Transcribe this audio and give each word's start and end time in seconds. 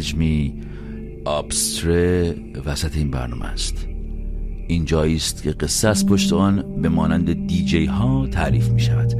حجمی 0.00 0.54
آبستره 1.24 2.34
وسط 2.66 2.96
این 2.96 3.10
برنامه 3.10 3.44
است. 3.44 3.86
این 4.68 4.84
جایی 4.84 5.16
است 5.16 5.42
که 5.42 5.50
قصه 5.50 5.88
از 5.88 6.06
پشت 6.06 6.32
آن 6.32 6.82
به 6.82 6.88
مانند 6.88 7.46
دیجی 7.46 7.84
ها 7.84 8.26
تعریف 8.26 8.68
می 8.68 8.80
شود. 8.80 9.14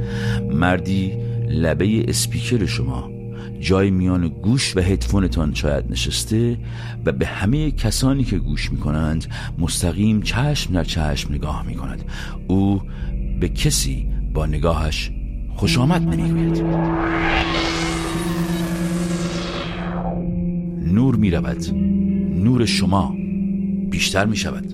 مردی 0.51 1.13
لبه 1.49 2.09
اسپیکر 2.09 2.65
شما 2.65 3.11
جای 3.59 3.91
میان 3.91 4.27
گوش 4.27 4.77
و 4.77 4.79
هدفونتان 4.79 5.53
شاید 5.53 5.91
نشسته 5.91 6.57
و 7.05 7.11
به 7.11 7.25
همه 7.25 7.71
کسانی 7.71 8.23
که 8.23 8.37
گوش 8.37 8.71
می 8.71 8.77
کنند 8.77 9.25
مستقیم 9.57 10.21
چشم 10.21 10.73
در 10.73 10.83
چشم 10.83 11.33
نگاه 11.33 11.65
می 11.67 11.75
کند. 11.75 12.03
او 12.47 12.81
به 13.39 13.49
کسی 13.49 14.07
با 14.33 14.45
نگاهش 14.45 15.11
خوش 15.55 15.77
آمد 15.77 16.01
نمی 16.01 16.51
نور 20.91 21.15
می 21.15 21.31
رود 21.31 21.65
نور 22.43 22.65
شما 22.65 23.15
بیشتر 23.89 24.25
می 24.25 24.37
شود 24.37 24.73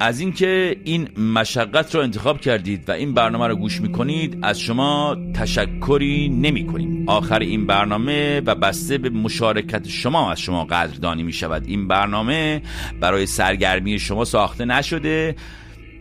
از 0.00 0.20
اینکه 0.20 0.76
این 0.84 1.08
مشقت 1.20 1.94
رو 1.94 2.00
انتخاب 2.00 2.40
کردید 2.40 2.88
و 2.88 2.92
این 2.92 3.14
برنامه 3.14 3.46
رو 3.46 3.56
گوش 3.56 3.80
می‌کنید 3.80 4.38
از 4.42 4.60
شما 4.60 5.16
تشکری 5.34 6.28
نمی 6.28 6.66
کنیم 6.66 7.08
آخر 7.08 7.38
این 7.38 7.66
برنامه 7.66 8.40
و 8.40 8.54
بسته 8.54 8.98
به 8.98 9.10
مشارکت 9.10 9.88
شما 9.88 10.32
از 10.32 10.40
شما 10.40 10.64
قدردانی 10.64 11.22
می 11.22 11.32
شود 11.32 11.64
این 11.66 11.88
برنامه 11.88 12.62
برای 13.00 13.26
سرگرمی 13.26 13.98
شما 13.98 14.24
ساخته 14.24 14.64
نشده. 14.64 15.34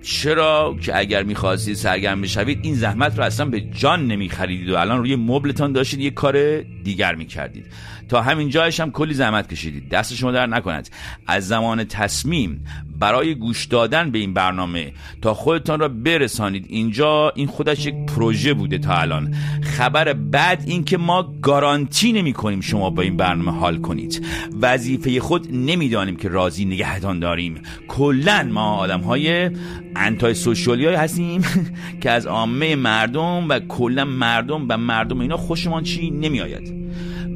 چرا 0.02 0.76
که 0.82 0.98
اگر 0.98 1.24
می‌خواستید 1.24 1.76
سرگرم 1.76 2.22
بشوید 2.22 2.60
این 2.64 2.76
زحمت 2.76 3.18
رو 3.18 3.24
اصلا 3.24 3.46
به 3.46 3.62
جان 3.62 4.08
نمیخریدید 4.08 4.70
و 4.70 4.78
الان 4.78 4.98
روی 4.98 5.16
مبلتان 5.16 5.72
داشتید 5.72 6.00
یه 6.00 6.12
کار 6.12 6.62
دیگر 6.62 7.16
می‌کردید. 7.16 7.66
تا 8.10 8.22
همین 8.22 8.50
جایش 8.50 8.80
هم 8.80 8.92
کلی 8.92 9.14
زحمت 9.14 9.50
کشیدید. 9.50 9.90
دست 9.90 10.14
شما 10.14 10.32
در 10.32 10.46
نکند. 10.46 10.90
از 11.28 11.48
زمان 11.48 11.84
تصمیم 11.84 12.66
برای 13.00 13.36
گوش 13.36 13.66
دادن 13.66 14.12
به 14.12 14.20
این 14.20 14.34
برنامه 14.34 14.92
تا 15.22 15.34
خودتان 15.34 15.80
را 15.80 15.88
برسانید 15.88 16.66
اینجا 16.70 17.32
این 17.36 17.48
خودش 17.48 17.86
یک 17.86 17.96
پروژه 17.96 18.54
بوده 18.54 18.78
تا 18.78 18.94
الان. 18.94 19.36
خبر 19.62 20.14
بعد 20.14 20.64
این 20.68 20.84
که 20.84 20.98
ما 20.98 21.34
گارانتی 21.42 22.12
نمی 22.12 22.34
کنیم 22.34 22.62
شما 22.62 22.90
با 22.90 23.02
این 23.02 23.18
برنامه 23.18 23.60
حال 23.60 23.78
کنید. 23.78 24.26
وظیفه 24.62 25.20
خود 25.20 25.48
نمی‌دانیم 25.52 26.16
که 26.16 26.30
راضی 26.30 26.66
نگهتان 26.66 27.20
داریم 27.20 27.62
کلا 27.88 28.44
ما 28.52 28.76
آدم 28.76 29.02
های 29.02 29.50
انتای 29.98 30.34
سوشیالی 30.34 30.86
هستیم 30.86 31.42
که 32.02 32.12
از 32.12 32.26
عامه 32.26 32.76
مردم 32.76 33.50
و 33.50 33.60
کلا 33.60 34.06
مردم 34.06 34.66
و 34.70 34.78
مردم 34.78 35.20
اینا 35.20 35.38
خوشمان 35.38 35.84
چی 35.84 36.12
نمی 36.12 36.42
آید 36.42 36.74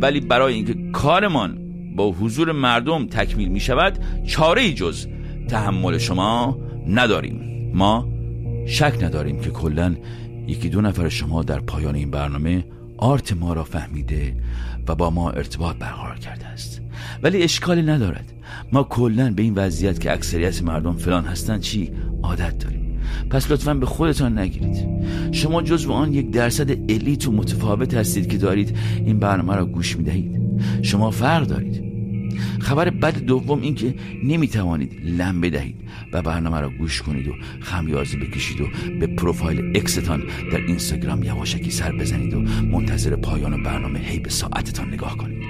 ولی 0.01 0.19
برای 0.19 0.53
اینکه 0.53 0.75
کارمان 0.91 1.57
با 1.95 2.11
حضور 2.11 2.51
مردم 2.51 3.07
تکمیل 3.07 3.49
می 3.49 3.59
شود 3.59 3.99
چاره 4.27 4.73
جز 4.73 5.07
تحمل 5.47 5.97
شما 5.97 6.59
نداریم. 6.87 7.71
ما 7.73 8.07
شک 8.67 8.93
نداریم 9.01 9.39
که 9.39 9.49
کلا 9.49 9.95
یکی 10.47 10.69
دو 10.69 10.81
نفر 10.81 11.09
شما 11.09 11.43
در 11.43 11.59
پایان 11.59 11.95
این 11.95 12.11
برنامه 12.11 12.65
آرت 12.97 13.33
ما 13.33 13.53
را 13.53 13.63
فهمیده 13.63 14.35
و 14.87 14.95
با 14.95 15.09
ما 15.09 15.31
ارتباط 15.31 15.75
برقرار 15.75 16.17
کرده 16.17 16.45
است. 16.45 16.81
ولی 17.23 17.43
اشکالی 17.43 17.81
ندارد. 17.81 18.33
ما 18.71 18.83
کلا 18.83 19.31
به 19.31 19.41
این 19.41 19.53
وضعیت 19.55 19.99
که 19.99 20.11
اکثریت 20.11 20.63
مردم 20.63 20.93
فلان 20.93 21.25
هستند 21.25 21.61
چی؟ 21.61 21.91
عادت 22.23 22.57
داریم. 22.57 22.99
پس 23.29 23.51
لطفا 23.51 23.73
به 23.73 23.85
خودتان 23.85 24.39
نگیرید. 24.39 24.87
شما 25.31 25.61
جزو 25.61 25.91
آن 25.91 26.13
یک 26.13 26.31
درصد 26.31 26.71
الیت 26.71 27.27
و 27.27 27.31
متفاوت 27.31 27.93
هستید 27.93 28.29
که 28.29 28.37
دارید 28.37 28.77
این 29.05 29.19
برنامه 29.19 29.55
را 29.55 29.65
گوش 29.65 29.97
می‌دهید. 29.97 30.41
شما 30.81 31.11
فرق 31.11 31.47
دارید. 31.47 31.90
خبر 32.59 32.89
بد 32.89 33.17
دوم 33.17 33.61
این 33.61 33.75
که 33.75 33.95
نمی‌توانید 34.23 35.01
لم 35.03 35.41
بدهید 35.41 35.75
و 36.13 36.21
برنامه 36.21 36.59
را 36.59 36.69
گوش 36.69 37.01
کنید 37.01 37.27
و 37.27 37.33
خمیازی 37.61 38.17
بکشید 38.17 38.61
و 38.61 38.67
به 38.99 39.07
پروفایل 39.07 39.77
اکستان 39.77 40.23
در 40.51 40.57
اینستاگرام 40.57 41.23
یواشکی 41.23 41.71
سر 41.71 41.91
بزنید 41.91 42.33
و 42.33 42.39
منتظر 42.41 43.15
پایان 43.15 43.63
برنامه 43.63 43.99
هی 43.99 44.19
به 44.19 44.29
ساعتتان 44.29 44.93
نگاه 44.93 45.17
کنید. 45.17 45.43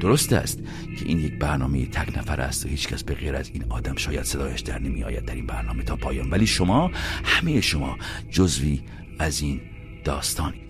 درست 0.00 0.32
است 0.32 0.58
که 0.98 1.06
این 1.06 1.18
یک 1.18 1.38
برنامه 1.38 1.86
تک 1.86 2.18
نفر 2.18 2.40
است 2.40 2.66
و 2.66 2.68
هیچکس 2.68 3.02
به 3.02 3.14
غیر 3.14 3.36
از 3.36 3.50
این 3.54 3.64
آدم 3.68 3.96
شاید 3.96 4.22
صدایش 4.22 4.60
در 4.60 4.78
نمی 4.78 5.04
آید 5.04 5.24
در 5.24 5.34
این 5.34 5.46
برنامه 5.46 5.82
تا 5.82 5.96
پایان. 5.96 6.30
ولی 6.30 6.46
شما 6.46 6.90
همه 7.24 7.60
شما 7.60 7.98
جزوی 8.30 8.80
از 9.18 9.42
این 9.42 9.60
داستانی. 10.04 10.60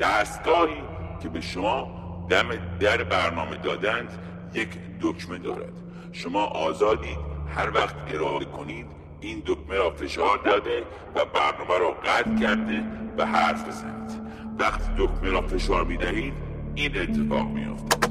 دستگاهی 0.00 0.74
که 1.22 1.28
به 1.28 1.40
شما 1.40 1.98
دم 2.30 2.48
در 2.80 3.04
برنامه 3.04 3.56
دادند 3.56 4.08
یک 4.54 4.68
دکمه 5.02 5.38
دارد. 5.38 5.72
شما 6.12 6.44
آزادید. 6.44 7.18
هر 7.56 7.70
وقت 7.74 7.94
اراده 8.08 8.44
کنید 8.44 8.86
این 9.20 9.42
دکمه 9.46 9.76
را 9.76 9.90
فشار 9.90 10.38
داده 10.44 10.82
و 11.14 11.24
برنامه 11.24 11.78
را 11.78 11.90
قطع 11.90 12.34
کرده 12.40 12.84
و 13.18 13.26
حرف 13.26 13.68
بزنید. 13.68 14.28
وقتی 14.58 14.92
دکمه 14.98 15.30
را 15.30 15.42
فشار 15.42 15.84
می 15.84 15.96
دهید 15.96 16.34
این 16.74 16.98
اتفاق 16.98 17.48
می 17.48 17.64
افتد. 17.64 18.08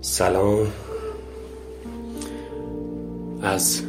سلام. 0.00 0.66
از 3.42 3.82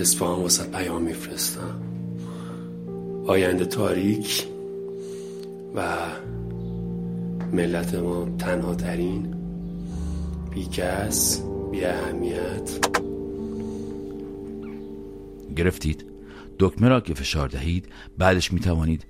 اصفهان 0.00 0.42
واسه 0.42 0.70
پیام 0.70 1.02
میفرستم. 1.02 1.89
آینده 3.26 3.64
تاریک 3.64 4.46
و 5.74 5.96
ملت 7.52 7.94
ما 7.94 8.28
تنها 8.38 8.74
ترین 8.74 9.34
بیکس 10.50 11.42
بی 11.70 11.84
اهمیت. 11.84 12.70
گرفتید. 15.56 16.04
دکمه 16.58 16.88
را 16.88 17.00
که 17.00 17.14
فشار 17.14 17.48
دهید 17.48 17.88
بعدش 18.18 18.52
می 18.52 18.60
توانید 18.60 19.06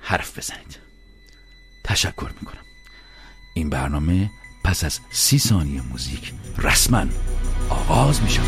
حرف 0.00 0.38
بزنید. 0.38 0.78
تشکر 1.84 2.30
می 2.40 2.46
کنم 2.46 2.64
این 3.54 3.70
برنامه 3.70 4.30
پس 4.64 4.84
از 4.84 5.00
سی 5.10 5.38
ثانیه 5.38 5.82
موزیک 5.90 6.32
رسما 6.58 7.04
آغاز 7.68 8.22
می 8.22 8.30
شود 8.30 8.46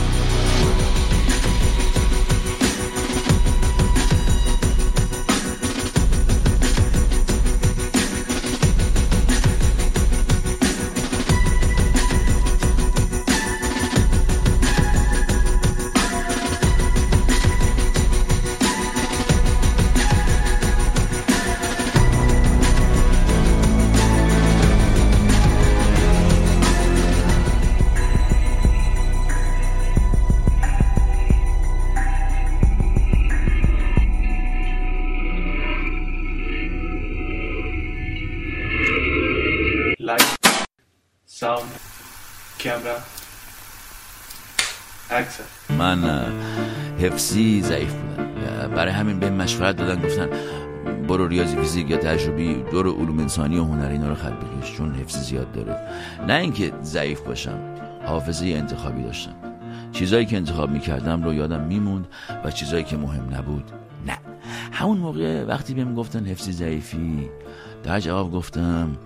من 45.78 46.32
حفظی 46.98 47.62
ضعیف 47.62 47.92
بودم. 47.92 48.32
برای 48.74 48.92
همین 48.92 49.20
به 49.20 49.30
مشورت 49.30 49.76
دادن 49.76 50.02
گفتن 50.02 50.28
برو 51.08 51.28
ریاضی 51.28 51.56
فیزیک 51.56 51.90
یا 51.90 51.96
تجربی 51.96 52.54
برو 52.54 52.92
علوم 52.92 53.18
انسانی 53.18 53.58
و 53.58 53.64
هنری 53.64 53.92
اینا 53.92 54.08
رو 54.08 54.14
خط 54.14 54.32
بکش 54.32 54.76
چون 54.76 54.94
حفظی 54.94 55.20
زیاد 55.20 55.52
داره. 55.52 55.76
نه 56.26 56.34
اینکه 56.34 56.72
ضعیف 56.82 57.20
باشم 57.20 57.58
حافظه 58.06 58.46
انتخابی 58.46 59.02
داشتم. 59.02 59.34
چیزایی 59.92 60.26
که 60.26 60.36
انتخاب 60.36 60.70
می‌کردم 60.70 61.22
رو 61.22 61.34
یادم 61.34 61.60
میموند 61.60 62.06
و 62.44 62.50
چیزایی 62.50 62.84
که 62.84 62.96
مهم 62.96 63.34
نبود 63.34 63.70
نه. 64.06 64.18
همون 64.72 64.98
موقع 64.98 65.44
وقتی 65.44 65.74
بهم 65.74 65.94
گفتن 65.94 66.26
حفظی 66.26 66.52
ضعیفی 66.52 67.30
در 67.82 68.00
جواب 68.00 68.32
گفتم 68.32 68.96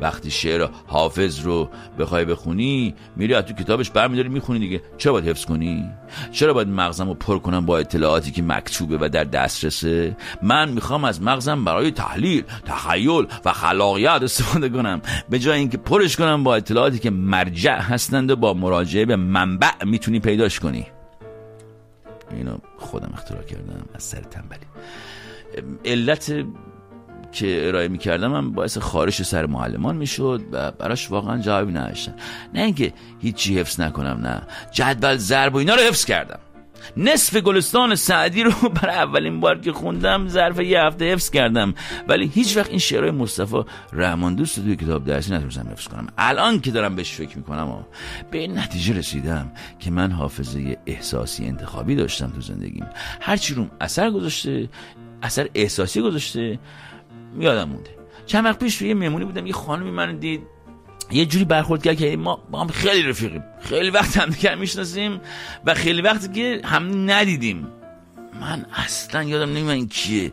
وقتی 0.00 0.30
شعر 0.30 0.68
حافظ 0.86 1.40
رو 1.40 1.68
بخوای 1.98 2.24
بخونی 2.24 2.94
میری 3.16 3.34
از 3.34 3.44
تو 3.44 3.54
کتابش 3.54 3.90
برمیداری 3.90 4.28
می‌خونی 4.28 4.58
دیگه. 4.58 4.82
چرا 4.98 5.12
باید 5.12 5.28
حفظ 5.28 5.44
کنی؟ 5.44 5.90
چرا 6.32 6.54
باید 6.54 6.68
مغزم 6.68 7.08
رو 7.08 7.14
پر 7.14 7.38
کنم 7.38 7.66
با 7.66 7.78
اطلاعاتی 7.78 8.30
که 8.30 8.42
مکتوبه 8.42 8.98
و 9.00 9.08
در 9.08 9.24
دسترسه؟ 9.24 10.16
من 10.42 10.68
می‌خوام 10.68 11.04
از 11.04 11.22
مغزم 11.22 11.64
برای 11.64 11.90
تحلیل 11.90 12.44
تخیل 12.64 13.26
و 13.44 13.52
خلاقیت 13.52 14.22
استفاده 14.22 14.68
کنم. 14.68 15.00
به 15.28 15.38
جای 15.38 15.58
اینکه 15.58 15.78
پرش 15.78 16.16
کنم 16.16 16.44
با 16.44 16.56
اطلاعاتی 16.56 16.98
که 16.98 17.10
مرجع 17.10 17.80
هستند 17.80 18.30
و 18.30 18.36
با 18.36 18.54
مراجعه 18.54 19.04
به 19.04 19.16
منبع 19.16 19.84
می‌تونی 19.84 20.20
پیداش 20.20 20.60
کنی. 20.60 20.86
اینو 22.30 22.56
خودم 22.78 23.10
اختراع 23.14 23.42
کردم 23.42 23.84
از 23.94 24.02
سر 24.02 24.20
تنبلی. 24.20 24.66
علت 25.84 26.44
که 27.34 27.68
ارائه 27.68 27.88
می‌کردم 27.88 28.28
من 28.28 28.52
باعث 28.52 28.78
خارش 28.78 29.22
سر 29.22 29.46
معلمان 29.46 29.96
می‌شد 29.96 30.42
و 30.52 30.70
براش 30.70 31.10
واقعا 31.10 31.38
جوابی 31.38 31.72
نداشتن 31.72 32.14
نه 32.54 32.62
اینکه 32.62 32.92
هیچی 33.20 33.58
حفظ 33.58 33.80
نکنم 33.80 34.20
نه. 34.22 34.42
جدول 34.72 35.16
ضرب 35.16 35.54
و 35.54 35.58
اینا 35.58 35.74
رو 35.74 35.80
حفظ 35.80 36.04
کردم. 36.04 36.38
نصف 36.96 37.36
گلستان 37.36 37.94
سعدی 37.94 38.42
رو 38.42 38.50
برای 38.82 38.96
اولین 38.96 39.40
بار 39.40 39.60
که 39.60 39.72
خوندم 39.72 40.28
ظرف 40.28 40.60
یه 40.60 40.80
هفته 40.80 41.12
حفظ 41.12 41.30
کردم. 41.30 41.74
ولی 42.08 42.26
هیچ 42.34 42.56
وقت 42.56 42.70
این 42.70 42.78
شعرهای 42.78 43.10
مصطفی 43.10 43.62
رحمان 43.92 44.34
دوست 44.34 44.60
توی 44.60 44.76
کتاب 44.76 45.04
درسی 45.04 45.32
نتونستم 45.32 45.68
حفظ 45.72 45.88
کنم. 45.88 46.06
الان 46.18 46.60
که 46.60 46.70
دارم 46.70 46.96
بهش 46.96 47.12
فکر 47.12 47.36
می‌کنم 47.36 47.68
و 47.68 47.82
به 48.30 48.38
این 48.38 48.58
نتیجه 48.58 48.94
رسیدم 48.94 49.52
که 49.78 49.90
من 49.90 50.12
حافظه 50.12 50.76
احساسی 50.86 51.44
انتخابی 51.44 51.94
داشتم 51.94 52.30
تو 52.30 52.40
زندگیم. 52.40 52.86
هرچی 53.20 53.54
روم 53.54 53.70
اثر 53.80 54.10
گذاشته 54.10 54.68
اثر 55.22 55.48
احساسی 55.54 56.00
گذاشته 56.00 56.58
یادم 57.38 57.68
مونده. 57.68 57.90
چند 58.26 58.44
وقت 58.44 58.58
پیش 58.58 58.76
توی 58.76 58.94
مهمونی 58.94 59.24
بودم 59.24 59.46
یه 59.46 59.52
خانمی 59.52 59.90
من 59.90 60.16
دید. 60.16 60.42
یه 61.10 61.26
جوری 61.26 61.44
برخورد 61.44 61.82
کرد 61.82 61.96
که 61.96 62.16
ما 62.16 62.36
با 62.50 62.60
هم 62.60 62.68
خیلی 62.68 63.08
رفیقیم. 63.08 63.44
خیلی 63.60 63.90
وقت 63.90 64.16
هم 64.16 64.30
دیگر 64.30 64.54
می‌شناسیم 64.54 65.20
و 65.64 65.74
خیلی 65.74 66.02
وقتی 66.02 66.28
که 66.28 66.60
هم 66.64 67.10
ندیدیم. 67.10 67.66
من 68.40 68.66
اصلا 68.74 69.22
یادم 69.22 69.52
نمیاد 69.52 69.68
این 69.68 69.88
کیه. 69.88 70.32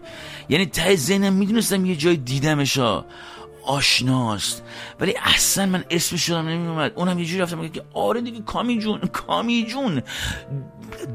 یعنی 0.49 0.65
ته 0.65 0.95
ذهنم 0.95 1.33
می‌دونستم 1.33 1.85
یه 1.85 1.95
جای 1.95 2.17
دیدمشا. 2.17 3.05
آشناست. 3.63 4.63
ولی 4.99 5.15
اصلا 5.23 5.65
من 5.65 5.83
اسمش 5.89 6.25
شدم 6.25 6.47
نمیومد. 6.47 6.91
اونم 6.95 7.19
یه 7.19 7.25
جوری 7.25 7.41
رفتم 7.41 7.67
که 7.67 7.83
آره 7.93 8.21
دیگه 8.21 8.41
کامی 8.41 8.79
جون 8.79 8.99
کامی 8.99 9.65
جون. 9.65 10.01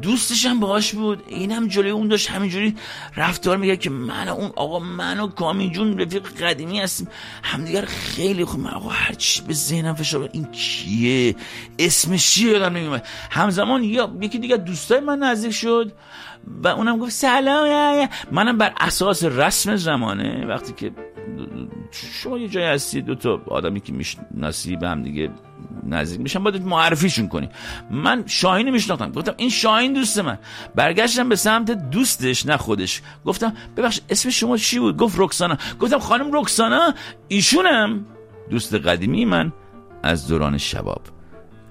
دوستشم 0.03 0.61
باهاش 0.61 0.93
بود. 0.93 1.23
اینم 1.29 1.69
جلوی 1.69 1.91
اون 1.91 2.09
داشت 2.09 2.31
همینجوری 2.31 2.77
رفتار 3.17 3.57
میگه 3.57 3.77
که 3.77 3.91
من 3.91 4.29
اون 4.29 4.53
آقا 4.57 4.79
من 4.79 5.21
و 5.21 5.27
کامی 5.27 5.71
جون 5.71 5.99
رفیق 5.99 6.29
قدیمی 6.29 6.81
هستیم. 6.81 7.09
همدیگر 7.43 7.85
خیلی 7.85 8.45
خوب. 8.45 8.61
من 8.61 8.71
آقا 8.71 8.89
هرچی 8.89 9.43
به 9.43 9.55
ذهنم 9.55 9.95
فشار 9.95 10.29
این 10.33 10.45
کیه؟ 10.45 11.37
اسمش 11.79 12.35
چیه 12.35 12.53
یادم 12.53 12.77
نمیومد 12.77 13.07
همزمان 13.31 13.85
یا 13.85 14.17
یکی 14.21 14.39
دیگه 14.39 14.57
دوستای 14.57 15.01
من 15.01 15.19
نزدیک 15.19 15.53
شد. 15.53 15.93
و 16.65 16.69
اونم 16.69 16.99
گفت 16.99 17.13
سلام 17.13 18.09
منم 18.33 18.59
بر 18.59 18.73
اساس 18.81 19.25
رسم 19.25 19.77
زمانه 19.77 20.47
وقتی 20.47 20.73
که 20.73 20.93
شما 21.91 22.39
یه 22.39 22.49
جای 22.49 22.65
هستی 22.65 23.03
دو 23.03 23.15
تا 23.15 23.43
آدمی 23.47 23.81
که 23.81 23.93
می‌شناسی 23.93 24.77
به 24.77 24.89
هم 24.89 25.03
دیگه 25.03 25.31
نزدیک 25.87 26.21
میشن 26.21 26.43
باید 26.43 26.67
معرفیشون 26.67 27.29
کنی. 27.29 27.49
من 27.91 28.25
شاهین 28.27 28.71
میشناختم 28.71 29.13
گفتم 29.13 29.35
این 29.37 29.51
شاهین 29.51 29.93
دوست 29.93 30.19
من. 30.19 30.39
برگشتم 30.75 31.29
به 31.29 31.37
سمت 31.37 31.71
دوستش 31.71 32.47
نه 32.47 32.57
خودش. 32.57 33.03
گفتم 33.25 33.53
ببخش 33.77 34.01
اسم 34.11 34.31
شما 34.31 34.57
چی 34.57 34.79
بود؟ 34.79 34.97
گفت 34.97 35.15
رکسانا. 35.19 35.57
گفتم 35.81 35.99
خانم 35.99 36.37
رکسانا 36.41 36.95
ایشونم 37.29 38.07
دوست 38.51 38.75
قدیمی 38.75 39.25
من 39.25 39.53
از 40.03 40.29
دوران 40.29 40.59
شباب. 40.59 41.16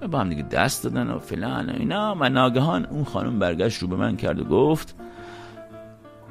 با 0.00 0.20
هم 0.20 0.28
دیگه 0.28 0.42
دست 0.42 0.84
دادن 0.84 1.10
و 1.10 1.18
فلان 1.18 1.70
و 1.70 1.72
اینا 1.72 2.16
و 2.20 2.28
ناگهان 2.28 2.86
اون 2.86 3.04
خانم 3.04 3.38
برگشت 3.38 3.82
رو 3.82 3.88
به 3.88 3.96
من 3.96 4.16
کرد 4.16 4.38
و 4.38 4.44
گفت 4.44 4.94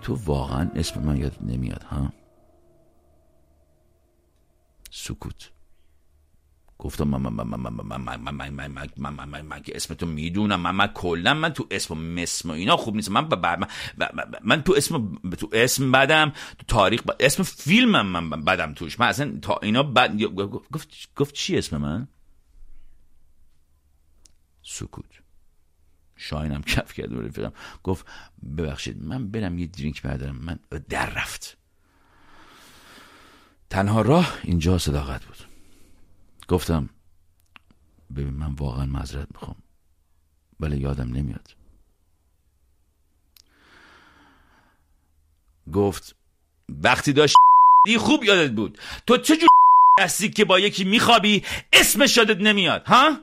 تو 0.02 0.18
واقعا 0.26 0.70
اسم 0.76 1.02
من 1.02 1.18
یاد 1.18 1.34
نمیاد 1.42 1.84
ها 1.84 2.14
سکوت 4.92 5.52
گفتم 6.78 7.04
من 7.04 7.22
من 7.22 7.34
من 7.34 7.60
من 7.60 7.98
من 7.98 8.20
من 8.20 8.20
من 8.20 8.50
من 8.50 8.68
من 8.68 8.90
من 8.98 9.14
من 9.14 9.30
من 9.30 9.42
من 9.42 9.62
که 9.62 9.76
اسم 9.76 9.94
تو 9.94 10.06
می‌دونم 10.06 10.60
من 10.60 10.72
من 10.72 10.88
کلا 10.88 11.34
من 11.34 11.54
تو 11.54 11.68
اسم 11.72 11.98
مسم 11.98 12.50
و 12.50 12.54
اینا 12.54 12.78
خوب 12.78 12.96
نیست 12.96 13.12
من 13.12 13.28
من 13.28 13.68
من 14.44 14.62
تو 14.62 14.74
اسم 14.78 15.18
تو 15.38 15.50
اسم 15.54 15.92
بدم 15.92 16.34
تو 16.58 16.66
تاریخ 16.68 17.02
اسم 17.20 17.44
فیلمم 17.44 18.06
من 18.06 18.44
بدم 18.44 18.74
توش 18.74 19.00
من 19.00 19.08
اصلا 19.08 19.40
تا 19.42 19.60
اینا 19.62 19.84
بد 19.84 20.22
گفت 20.24 21.16
گفت 21.16 21.34
چی 21.34 21.58
اسم 21.58 21.78
من 21.78 22.08
سکوت. 24.66 25.06
شاینم 26.16 26.62
کف 26.62 26.94
کرد 26.94 27.14
و 27.14 27.22
رفیقم 27.22 27.54
گفت 27.84 28.06
ببخشید 28.58 29.04
من 29.04 29.32
برم 29.32 29.60
یه 29.60 29.68
درینک 29.68 30.02
بردارم. 30.02 30.36
من 30.36 30.60
در 30.90 31.10
رفت. 31.10 31.58
تنها 33.70 34.02
راه 34.02 34.40
اینجا 34.44 34.78
صداقت 34.78 35.26
بود. 35.26 35.38
گفتم 36.48 36.90
ببین 38.16 38.34
من 38.34 38.54
واقعا 38.54 38.86
معذرت 38.86 39.28
می‌خوام 39.32 39.56
ولی 40.60 40.78
یادم 40.78 41.12
نمیاد. 41.12 41.56
گفت 45.74 46.16
وقتی 46.70 47.14
داشت 47.14 47.36
خوب 48.00 48.24
یادت 48.24 48.52
بود. 48.52 48.80
تو 49.08 49.18
چجور 49.18 49.50
هستی 50.02 50.30
که 50.30 50.46
با 50.46 50.60
یکی 50.60 50.84
میخوابی؟ 50.84 51.44
اسمش 51.74 52.18
یادت 52.18 52.38
نمیاد 52.38 52.84
ها؟ 52.86 53.18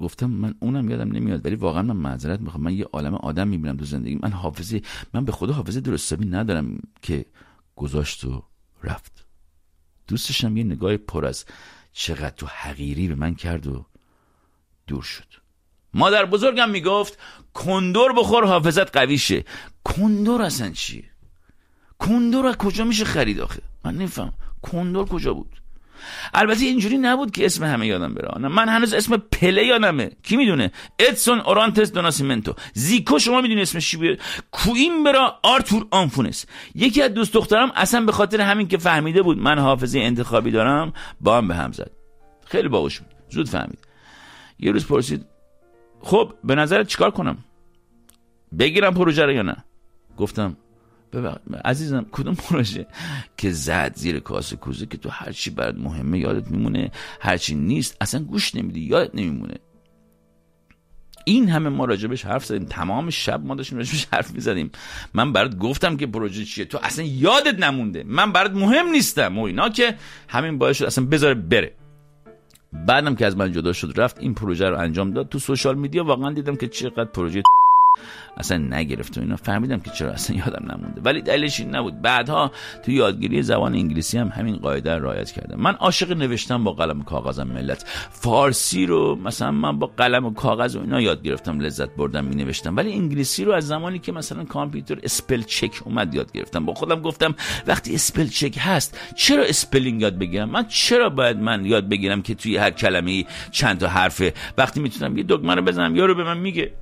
گفتم 0.00 0.30
من 0.30 0.54
اونم 0.60 0.90
یادم 0.90 1.12
نمیاد 1.12 1.46
ولی 1.46 1.54
واقعا 1.54 1.82
من 1.82 1.96
معذرت 1.96 2.40
می‌خوام. 2.40 2.62
من 2.62 2.74
یه 2.74 2.84
عالم 2.84 3.14
آدم 3.14 3.48
می‌بینم 3.48 3.76
تو 3.76 3.84
زندگی. 3.84 4.18
من 4.22 4.32
حافظه 4.32 4.82
من 5.14 5.24
به 5.24 5.32
خدا 5.32 5.52
حافظه 5.52 5.80
درستابی 5.80 6.26
ندارم 6.26 6.78
که 7.02 7.26
گذاشت 7.76 8.24
و 8.24 8.42
رفت. 8.82 9.26
دوستشم 10.08 10.56
یه 10.56 10.64
نگاه 10.64 10.96
پر 10.96 11.26
از 11.26 11.44
چقدر 11.92 12.30
تو 12.30 12.46
حقیری 12.46 13.08
به 13.08 13.14
من 13.14 13.34
کرد 13.34 13.66
و 13.66 13.86
دور 14.86 15.02
شد. 15.02 15.26
مادر 15.94 16.24
بزرگم 16.24 16.70
می‌گفت 16.70 17.18
کندور 17.54 18.12
بخور 18.12 18.46
حافظت 18.46 18.96
قوی 18.96 19.18
شه. 19.18 19.44
کندور 19.84 20.42
اصلا 20.42 20.70
چیه؟ 20.70 21.04
کندور 21.98 22.46
از 22.46 22.56
کجا 22.56 22.84
میشه 22.84 23.04
خرید 23.04 23.40
آخه؟ 23.40 23.62
من 23.84 23.96
نفهم 23.96 24.32
کندور 24.62 25.06
کجا 25.06 25.34
بود؟ 25.34 25.59
البته 26.34 26.64
اینجوری 26.64 26.98
نبود 26.98 27.30
که 27.30 27.46
اسم 27.46 27.64
همه 27.64 27.86
یادم 27.86 28.14
بره. 28.14 28.48
من 28.48 28.68
هنوز 28.68 28.94
اسم 28.94 29.16
پله 29.16 29.66
یادمه. 29.66 30.10
کی 30.22 30.36
می‌دونه؟ 30.36 30.72
ادسون 30.98 31.40
اورانتس 31.40 31.92
دوناسیمنتو. 31.92 32.54
زیکو 32.72 33.18
شما 33.18 33.40
می‌دونی 33.40 33.62
اسمش 33.62 33.90
چی 33.90 33.96
بود؟ 33.96 34.20
کوین 34.50 35.04
برا 35.04 35.38
آرتور 35.42 35.86
آنفونس. 35.90 36.46
یکی 36.74 37.02
از 37.02 37.14
دوست 37.14 37.32
دخترم 37.32 37.72
اصلا 37.74 38.00
به 38.00 38.12
خاطر 38.12 38.40
همین 38.40 38.68
که 38.68 38.78
فهمیده 38.78 39.22
بود 39.22 39.38
من 39.38 39.58
حافظه 39.58 39.98
انتخابی 39.98 40.50
دارم 40.50 40.92
با 41.20 41.36
هم 41.36 41.48
به 41.48 41.54
هم 41.54 41.72
زد. 41.72 41.90
خیلی 42.46 42.68
باوش 42.68 43.00
بود. 43.00 43.08
زود 43.28 43.48
فهمید. 43.48 43.78
یه 44.58 44.72
روز 44.72 44.86
پرسید 44.86 45.26
خب 46.00 46.32
به 46.44 46.54
نظرت 46.54 46.86
چیکار 46.86 47.10
کنم؟ 47.10 47.38
بگیرم 48.58 48.94
پروژه 48.94 49.24
رو 49.24 49.32
یا 49.32 49.42
نه؟ 49.42 49.56
گفتم 50.16 50.56
عزیزم 51.64 52.06
کدوم 52.12 52.34
پروژه؟ 52.34 52.86
که 53.36 53.50
زد 53.50 53.92
زیر 53.94 54.18
کاسه 54.20 54.56
کوزه 54.56 54.86
که 54.86 54.98
تو 54.98 55.08
هرچی 55.08 55.50
برات 55.50 55.78
مهمه 55.78 56.18
یادت 56.18 56.50
میمونه 56.50 56.90
هرچی 57.20 57.54
نیست 57.54 57.96
اصلا 58.00 58.22
گوش 58.22 58.54
نمیدی 58.54 58.80
یادت 58.80 59.14
نمیمونه. 59.14 59.54
این 61.24 61.48
همه 61.48 61.68
ما 61.68 61.84
راجبش 61.84 62.24
حرف 62.24 62.44
زدیم 62.44 62.64
تمام 62.64 63.10
شب 63.10 63.44
ما 63.44 63.54
داشتیم 63.54 63.78
راجبش 63.78 64.06
حرف 64.12 64.34
می‌زدیم. 64.34 64.70
من 65.14 65.32
برات 65.32 65.58
گفتم 65.58 65.96
که 65.96 66.06
پروژه 66.06 66.44
چیه 66.44 66.64
تو 66.64 66.78
اصلا 66.82 67.04
یادت 67.04 67.58
نمونده. 67.58 68.04
من 68.06 68.32
برات 68.32 68.52
مهم 68.52 68.88
نیستم. 68.88 69.38
و 69.38 69.42
اینا 69.42 69.68
که 69.68 69.94
همین 70.28 70.58
باعث 70.58 70.76
شد 70.76 70.84
اصلا 70.84 71.04
بذاره 71.04 71.34
بره. 71.34 71.74
بعدم 72.72 73.14
که 73.14 73.26
از 73.26 73.36
من 73.36 73.52
جدا 73.52 73.72
شد 73.72 73.92
رفت 73.96 74.18
این 74.18 74.34
پروژه 74.34 74.68
رو 74.68 74.78
انجام 74.78 75.10
داد 75.10 75.28
تو 75.28 75.38
سوشال 75.38 75.74
میدیا 75.74 76.04
واقعا 76.04 76.32
دیدم 76.32 76.56
که 76.56 76.68
چقدر 76.68 77.04
پروژه 77.04 77.42
اصلا 78.36 78.58
نگرفت 78.58 79.18
و 79.18 79.20
اینا. 79.20 79.36
فهمیدم 79.36 79.80
که 79.80 79.90
چرا 79.90 80.10
اصلا 80.10 80.36
یادم 80.36 80.72
نمونده. 80.72 81.00
ولی 81.00 81.22
دلیلش 81.22 81.60
این 81.60 81.76
نبود. 81.76 82.02
بعدها 82.02 82.52
تو 82.84 82.92
یادگیری 82.92 83.42
زبان 83.42 83.74
انگلیسی 83.74 84.18
هم 84.18 84.28
همین 84.28 84.56
قاعده 84.56 84.94
رو 84.94 85.04
رعایت 85.04 85.30
کردم. 85.30 85.60
من 85.60 85.74
عاشق 85.74 86.12
نوشتم 86.12 86.64
با 86.64 86.72
قلم 86.72 87.00
و 87.00 87.04
کاغذم 87.04 87.46
ملت. 87.46 87.84
فارسی 88.10 88.86
رو 88.86 89.18
مثلا 89.24 89.50
من 89.50 89.78
با 89.78 89.86
قلم 89.86 90.26
و 90.26 90.30
کاغذ 90.30 90.76
و 90.76 90.80
اینا 90.80 91.00
یاد 91.00 91.22
گرفتم 91.22 91.60
لذت 91.60 91.90
بردم 91.90 92.24
می 92.24 92.34
نوشتم 92.34 92.76
ولی 92.76 92.92
انگلیسی 92.92 93.44
رو 93.44 93.52
از 93.52 93.66
زمانی 93.66 93.98
که 93.98 94.12
مثلا 94.12 94.44
کامپیوتر 94.44 94.98
spell 95.02 95.42
check 95.42 95.80
اومد 95.84 96.14
یاد 96.14 96.32
گرفتم. 96.32 96.66
با 96.66 96.74
خودم 96.74 97.00
گفتم 97.00 97.34
وقتی 97.66 97.94
spell 97.94 98.26
check 98.26 98.58
هست 98.60 98.98
چرا 99.16 99.42
spelling 99.42 100.00
یاد 100.02 100.18
بگیرم؟ 100.18 100.50
من 100.50 100.66
چرا 100.68 101.08
باید 101.08 101.36
من 101.36 101.64
یاد 101.64 101.88
بگیرم 101.88 102.22
که 102.22 102.34
توی 102.34 102.56
هر 102.56 102.70
کلمه 102.70 103.24
چند 103.50 103.78
تا 103.78 103.88
حرفه 103.88 104.34
وقتی 104.58 104.80
می‌تونم 104.80 105.18
یه 105.18 105.24
دکمه 105.28 105.54
رو 105.54 105.62
بزنم 105.62 105.96
یارو 105.96 106.14
به 106.14 106.24
من 106.24 106.38
میگه. 106.38 106.72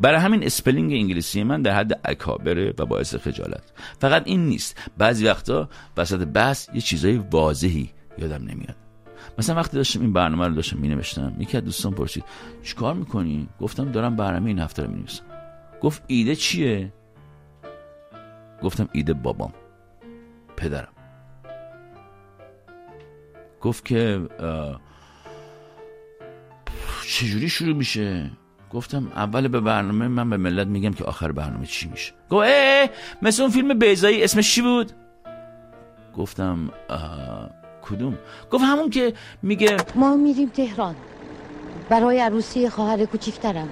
برای 0.00 0.20
همین 0.20 0.44
spelling 0.44 0.92
انگلیسی 0.92 1.42
من 1.42 1.62
در 1.62 1.76
حد 1.76 2.00
اکابره 2.04 2.74
و 2.78 2.86
باعث 2.86 3.14
خجالت. 3.14 3.72
فقط 3.98 4.22
این 4.26 4.46
نیست. 4.46 4.90
بعضی 4.98 5.26
وقتا 5.26 5.68
وسط 5.96 6.24
بحث 6.24 6.68
یه 6.74 6.80
چیزای 6.80 7.16
واضحی 7.16 7.90
یادم 8.18 8.44
نمیاد. 8.44 8.76
مثلا 9.38 9.56
وقتی 9.56 9.76
داشتم 9.76 10.00
این 10.00 10.12
برنامه 10.12 10.46
رو 10.46 10.54
داشتم 10.54 10.78
می 10.78 10.88
نوشتم 10.88 11.36
یکی 11.38 11.56
از 11.56 11.64
دوستان 11.64 11.94
پرسید 11.94 12.24
چیکار 12.62 12.94
می‌کنی؟ 12.94 13.48
گفتم 13.60 13.92
دارم 13.92 14.16
برنامه 14.16 14.46
این 14.46 14.58
هفته 14.58 14.82
رو 14.82 14.90
می 14.90 14.98
نویسم 14.98 15.22
گفت 15.80 16.02
ایده 16.06 16.36
چیه؟ 16.36 16.92
گفتم 18.62 18.88
ایده 18.92 19.12
بابام 19.12 19.52
پدرم. 20.56 20.88
چجوری 27.08 27.48
شروع 27.48 27.76
میشه؟ 27.76 28.30
گفتم 28.74 29.12
اول 29.16 29.48
به 29.48 29.60
برنامه 29.60 30.08
من 30.08 30.30
به 30.30 30.36
ملت 30.36 30.66
میگم 30.66 30.92
که 30.92 31.04
آخر 31.04 31.32
برنامه 31.32 31.66
چی 31.66 31.88
میشه. 31.88 32.12
گفت 32.30 32.46
اه 32.48 32.88
مثل 33.22 33.42
اون 33.42 33.52
فیلم 33.52 33.78
بیزایی 33.78 34.24
اسمش 34.24 34.54
چی 34.54 34.62
بود؟ 34.62 34.92
گفتم 36.16 36.70
کدوم؟ 37.82 38.18
گفت 38.50 38.64
همون 38.64 38.90
که 38.90 39.12
میگه 39.42 39.76
ما 39.94 40.16
میریم 40.16 40.48
تهران. 40.48 40.94
برای 41.88 42.20
عروسی 42.20 42.68
خواهر 42.68 43.04
کوچیکترم. 43.04 43.68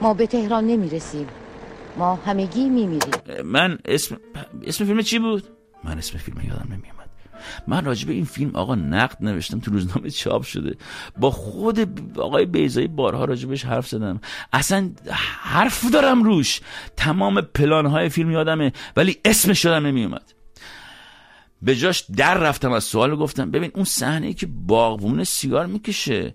ما 0.00 0.14
به 0.14 0.26
تهران 0.26 0.66
نمی‌رسیم. 0.66 1.26
ما 1.96 2.14
همگی 2.14 2.68
میمیریم. 2.68 3.14
من 3.44 3.78
اسم 3.84 4.16
اسم 4.62 4.84
فیلم 4.84 5.02
چی 5.02 5.18
بود؟ 5.18 5.44
من 5.84 5.98
اسم 5.98 6.18
فیلم 6.18 6.40
یادم 6.40 6.66
نمیاد. 6.72 6.97
من 7.68 7.84
راجع 7.84 8.06
به 8.06 8.12
این 8.12 8.24
فیلم 8.24 8.50
آقا 8.56 8.74
نقد 8.74 9.16
نوشتم 9.20 9.58
تو 9.58 9.70
روزنامه 9.70 10.10
چاپ 10.10 10.42
شده. 10.42 10.76
با 11.16 11.30
خود 11.30 12.00
آقای 12.18 12.46
بیزایی 12.46 12.88
بارها 12.88 13.24
راجبش 13.24 13.64
حرف 13.64 13.88
زدم. 13.88 14.20
اصلا 14.52 14.90
حرف 15.40 15.90
دارم 15.92 16.22
روش. 16.22 16.60
تمام 16.96 17.40
پلان 17.40 17.86
های 17.86 18.08
فیلم 18.08 18.30
یادمه 18.30 18.72
ولی 18.96 19.16
اسمش 19.24 19.64
یادم 19.64 19.86
نمیومد. 19.86 20.32
به 21.62 21.76
جاش 21.76 22.04
در 22.16 22.38
رفتم 22.38 22.72
از 22.72 22.84
سوال 22.84 23.16
گفتم 23.16 23.50
ببین 23.50 23.70
اون 23.74 23.84
صحنه 23.84 24.32
که 24.32 24.46
باغبون 24.46 25.24
سیگار 25.24 25.66
می‌کشه 25.66 26.34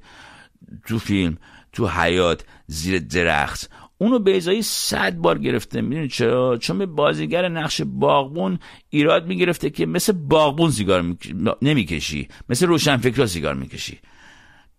تو 0.87 0.99
فیلم 0.99 1.37
تو 1.73 1.87
حیات 1.87 2.45
زیر 2.67 2.99
درخت 2.99 3.69
اونو 4.03 4.19
بیزایی 4.19 4.62
صد 4.62 5.15
بار 5.15 5.38
گرفته. 5.38 5.81
می‌دونی 5.81 6.07
چرا؟ 6.07 6.57
چون 6.57 6.77
به 6.77 6.86
بازیگر 6.86 7.48
نقش 7.48 7.81
باغبون 7.86 8.60
ایراد 8.89 9.27
می‌گرفته 9.27 9.69
که 9.69 9.86
مثل 9.86 10.13
باغبون 10.13 10.72
سیگار 10.72 11.15
نمی‌کشی. 11.62 12.27
مثل 12.50 12.67
روشنفکرا 12.67 13.27
سیگار 13.27 13.53
می‌کشی. 13.53 14.00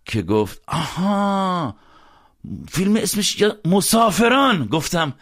که 0.05 0.23
گفت 0.23 0.63
آها 0.69 1.77
فیلم 2.69 2.97
اسمش 2.97 3.45
مسافران؟ 3.65 4.67
گفتم 4.67 5.15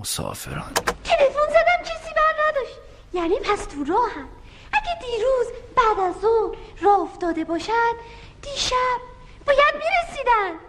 مسافران. 0.00 0.72
تلفن 1.04 1.48
زدم 1.50 1.82
کسی 1.84 2.14
بر 2.16 2.34
نداشت. 2.48 2.78
یعنی 3.14 3.34
پس 3.44 3.66
تو 3.66 3.84
راهم. 3.84 4.28
اگه 4.72 5.00
دیروز 5.00 5.46
بعد 5.76 6.08
از 6.08 6.14
ظهر 6.20 6.56
راه 6.82 7.00
افتاده 7.00 7.44
باشد 7.44 7.94
دیشب 8.42 9.00
باید 9.46 9.74
می‌رسیدن. 9.74 10.67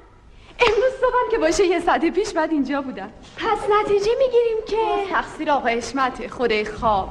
امروز 0.62 0.94
صبحم 1.02 1.32
که 1.32 1.38
باشه 1.38 1.66
یه 1.66 1.80
ساعت 1.80 2.06
پیش 2.06 2.34
بعد 2.34 2.52
اینجا 2.52 2.82
بودم. 2.82 3.10
پس 3.38 3.60
نتیجه 3.82 4.12
می‌گیریم 4.20 4.58
که 4.68 5.14
تقصیر 5.14 5.52
آقا 5.52 5.68
اشمت 5.68 6.28
خود 6.28 6.68
خواب. 6.68 7.10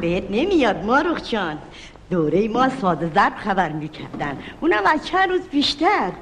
بهت 0.00 0.24
نمیاد 0.30 0.84
ماروخ 0.84 1.22
جان. 1.22 1.58
دوره 2.10 2.48
ما 2.48 2.68
ساده 2.68 3.10
زرد 3.14 3.36
خبر 3.36 3.68
می‌کردن. 3.68 4.38
اونم 4.60 4.82
از 4.86 5.06
چند 5.06 5.28
روز 5.28 5.40
بیشتر. 5.40 6.12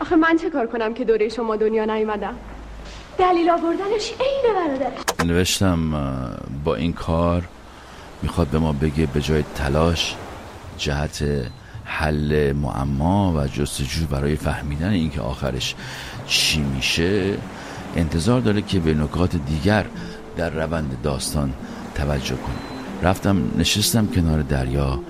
آخه 0.00 0.16
من 0.16 0.36
چه 0.36 0.50
کار 0.50 0.66
کنم 0.66 0.94
که 0.94 1.04
دوره 1.04 1.28
شما 1.28 1.56
دنیا 1.56 1.84
نیومدم؟ 1.84 2.34
دلیل 3.18 3.50
آوردنش 3.50 4.12
عین 4.20 4.54
برادر. 4.54 4.92
نوشتم 5.24 5.92
با 6.64 6.74
این 6.74 6.92
کار 6.92 7.42
می‌خواد 8.22 8.46
به 8.46 8.58
ما 8.58 8.72
بگه 8.72 9.06
به 9.06 9.20
جای 9.20 9.44
تلاش 9.54 10.16
جهت 10.78 11.24
حل 11.90 12.52
معما 12.52 13.32
و 13.32 13.46
جستجو 13.46 14.06
برای 14.06 14.36
فهمیدن 14.36 14.90
اینکه 14.90 15.20
آخرش 15.20 15.74
چی 16.26 16.60
میشه 16.60 17.34
انتظار 17.96 18.40
داره 18.40 18.62
که 18.62 18.80
به 18.80 18.94
نکات 18.94 19.36
دیگر 19.36 19.86
در 20.36 20.50
روند 20.50 20.96
داستان 21.02 21.52
توجه 21.94 22.36
کنه. 22.36 23.10
رفتم 23.10 23.42
نشستم 23.58 24.06
کنار 24.06 24.42
دریا 24.42 25.00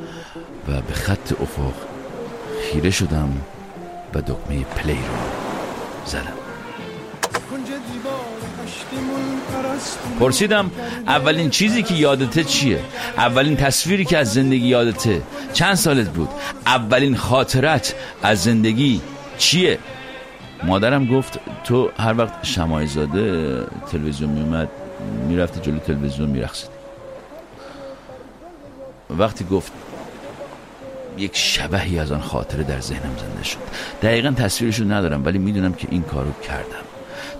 و 0.68 0.80
به 0.80 0.92
خط 0.92 1.32
افق 1.40 1.74
خیره 2.62 2.90
شدم 2.90 3.28
و 4.14 4.20
دکمه 4.20 4.64
پلی 4.64 4.92
رو 4.92 5.16
زدم. 6.06 6.40
پرسیدم 10.20 10.70
اولین 11.06 11.50
چیزی 11.50 11.82
که 11.82 11.94
یادته 11.94 12.44
چیه؟ 12.44 12.80
اولین 13.16 13.56
تصویری 13.56 14.04
که 14.04 14.18
از 14.18 14.32
زندگی 14.32 14.66
یادته 14.66 15.22
چند 15.52 15.74
سالت 15.74 16.08
بود؟ 16.08 16.28
اولین 16.66 17.16
خاطرت 17.16 17.94
از 18.22 18.42
زندگی 18.42 19.00
چیه؟ 19.38 19.78
مادرم 20.62 21.06
گفت 21.06 21.40
تو 21.64 21.90
هر 21.98 22.18
وقت 22.18 22.34
شمای 22.42 22.86
زاده 22.86 23.66
تلویزیون 23.92 24.30
میومد 24.30 24.68
می‌رفتی 25.28 25.60
جلو 25.60 25.78
تلویزیون 25.78 26.28
میرخصید 26.28 26.70
وقتی 29.10 29.44
گفت 29.44 29.72
یک 31.18 31.36
شبهی 31.36 31.98
از 31.98 32.12
آن 32.12 32.20
خاطره 32.20 32.62
در 32.62 32.80
ذهنم 32.80 33.16
زنده 33.18 33.44
شد. 33.44 33.58
دقیقا 34.02 34.30
تصویرشو 34.30 34.84
ندارم 34.84 35.24
ولی 35.24 35.38
می‌دونم 35.38 35.72
که 35.72 35.88
این 35.90 36.02
کارو 36.02 36.32
کردم. 36.42 36.89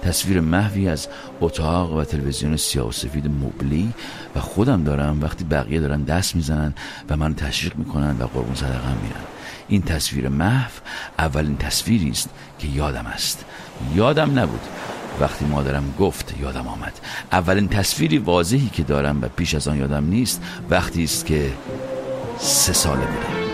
تصویر 0.02 0.40
محوی 0.40 0.88
از 0.88 1.08
اتاق 1.40 1.92
و 1.92 2.04
تلویزیون 2.04 2.56
سیاه 2.56 2.88
و 2.88 2.92
سفید 2.92 3.26
مبلی 3.26 3.92
و 4.36 4.40
خودم 4.40 4.84
دارم. 4.84 5.22
وقتی 5.22 5.44
بقیه 5.44 5.80
دارن 5.80 6.02
دست 6.02 6.36
می‌زنن 6.36 6.74
و 7.10 7.16
من 7.16 7.34
تشویق 7.34 7.76
می‌کنن 7.76 8.16
و 8.18 8.26
قربون 8.26 8.54
صدقه 8.54 8.94
میرن. 9.02 9.24
این 9.68 9.82
تصویر 9.82 10.28
محو 10.28 10.70
اولین 11.18 11.56
تصویری 11.56 12.10
است 12.10 12.28
که 12.58 12.68
یادم 12.68 13.06
است. 13.06 13.44
یادم 13.94 14.38
نبود. 14.38 14.60
وقتی 15.20 15.44
مادرم 15.44 15.94
گفت 15.98 16.34
یادم 16.40 16.68
آمد. 16.68 16.92
اولین 17.32 17.68
تصویری 17.68 18.18
واضحی 18.18 18.70
که 18.72 18.82
دارم 18.82 19.22
و 19.22 19.28
پیش 19.28 19.54
از 19.54 19.68
آن 19.68 19.78
یادم 19.78 20.04
نیست 20.04 20.42
وقتی 20.70 21.04
است 21.04 21.26
که 21.26 21.52
سه 22.38 22.72
ساله 22.72 23.06
بودم. 23.06 23.50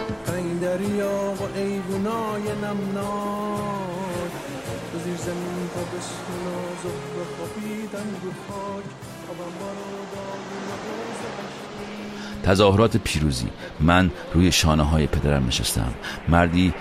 تظاهرات 12.42 12.96
پیروزی. 12.96 13.48
من 13.80 14.10
روی 14.34 14.52
شانه 14.52 14.82
های 14.82 15.06
پدرم 15.06 15.46
نشستم. 15.46 15.94
مردی 16.28 16.74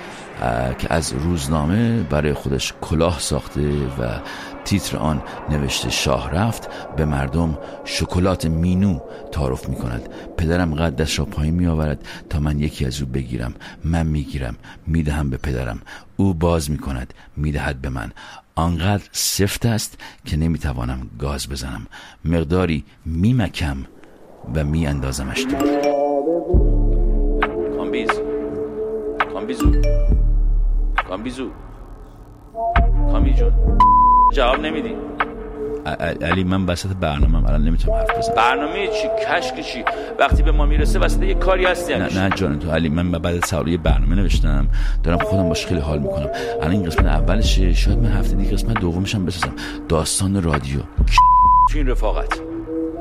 که 0.80 0.94
از 0.94 1.14
روزنامه 1.14 2.04
برای 2.04 2.34
خودش 2.34 2.74
کلاه 2.82 3.20
ساخته 3.20 3.70
و 4.00 4.20
تیتر 4.66 4.98
آن 4.98 5.22
نوشته 5.50 5.90
شاه 5.90 6.32
رفت 6.32 6.70
به 6.96 7.06
مردم 7.06 7.58
شکلات 7.86 8.46
مینو 8.46 9.00
تعارف 9.32 9.70
می 9.70 9.76
کند 9.76 10.10
پدرم 10.38 10.76
قدش 10.76 11.20
را 11.20 11.26
پایین 11.26 11.54
می 11.54 11.68
آورد 11.68 12.08
تا 12.30 12.40
من 12.40 12.60
یکی 12.60 12.86
از 12.86 13.02
او 13.02 13.08
بگیرم. 13.08 13.54
من 13.84 14.08
می 14.08 14.24
گیرم 14.24 14.56
می 14.88 15.04
دهم 15.04 15.30
به 15.30 15.38
پدرم. 15.38 15.82
او 16.18 16.34
باز 16.34 16.72
می 16.72 16.78
کند 16.78 17.14
می 17.38 17.52
دهد 17.52 17.82
به 17.82 17.90
من. 17.90 18.12
آنقدر 18.56 19.04
سفت 19.12 19.66
است 19.66 19.98
که 20.26 20.38
نمی 20.38 20.60
توانم 20.60 21.10
گاز 21.20 21.50
بزنم. 21.50 21.88
مقداری 22.26 22.84
می 23.06 23.34
مکم 23.34 23.78
و 24.56 24.64
می 24.64 24.88
اندازمش 24.88 25.46
دور 25.50 25.82
کامبیز 27.78 28.10
کامبیزو. 29.34 29.72
کامبیزو 31.08 31.50
کامیجون 33.12 33.52
جواب 34.34 34.60
نمیدی. 34.60 34.96
علی 36.22 36.44
من 36.44 36.66
وسط 36.66 36.90
برنامه 37.02 37.50
الان 37.50 37.64
نمی‌تونم 37.64 37.98
حرف 37.98 38.18
بزنم. 38.18 38.36
برنامه 38.36 38.88
چی؟ 38.88 39.08
کشک 39.26 39.62
چی؟ 39.62 39.84
وقتی 40.20 40.44
به 40.44 40.52
ما 40.52 40.66
می‌رسه 40.66 41.00
وسط 41.00 41.24
یه 41.24 41.34
کاری 41.34 41.66
هستی 41.66 41.94
نه 41.96 42.24
نه 42.24 42.30
جان 42.30 42.60
تو 42.60 42.72
علی 42.72 42.90
من 42.90 43.12
بعد 43.12 43.36
از 43.36 43.68
یه 43.68 43.78
برنامه 43.78 44.16
نوشتم. 44.16 44.68
دارم 45.04 45.18
خودم 45.18 45.50
باش 45.50 45.66
خیلی 45.66 45.80
حال 45.80 46.00
می‌کنم. 46.00 46.30
الان 46.62 46.72
این 46.72 46.84
قسمت 46.84 47.06
اولشه. 47.06 47.74
شاید 47.74 47.98
من 47.98 48.12
هفته 48.12 48.36
دیگه 48.36 48.52
قسمت 48.52 48.80
دومشم 48.80 49.26
بسازم. 49.26 49.54
داستان 49.90 50.44
رادیو. 50.44 50.80
تو 51.72 51.78
این 51.78 51.88
رفاقت. 51.88 52.42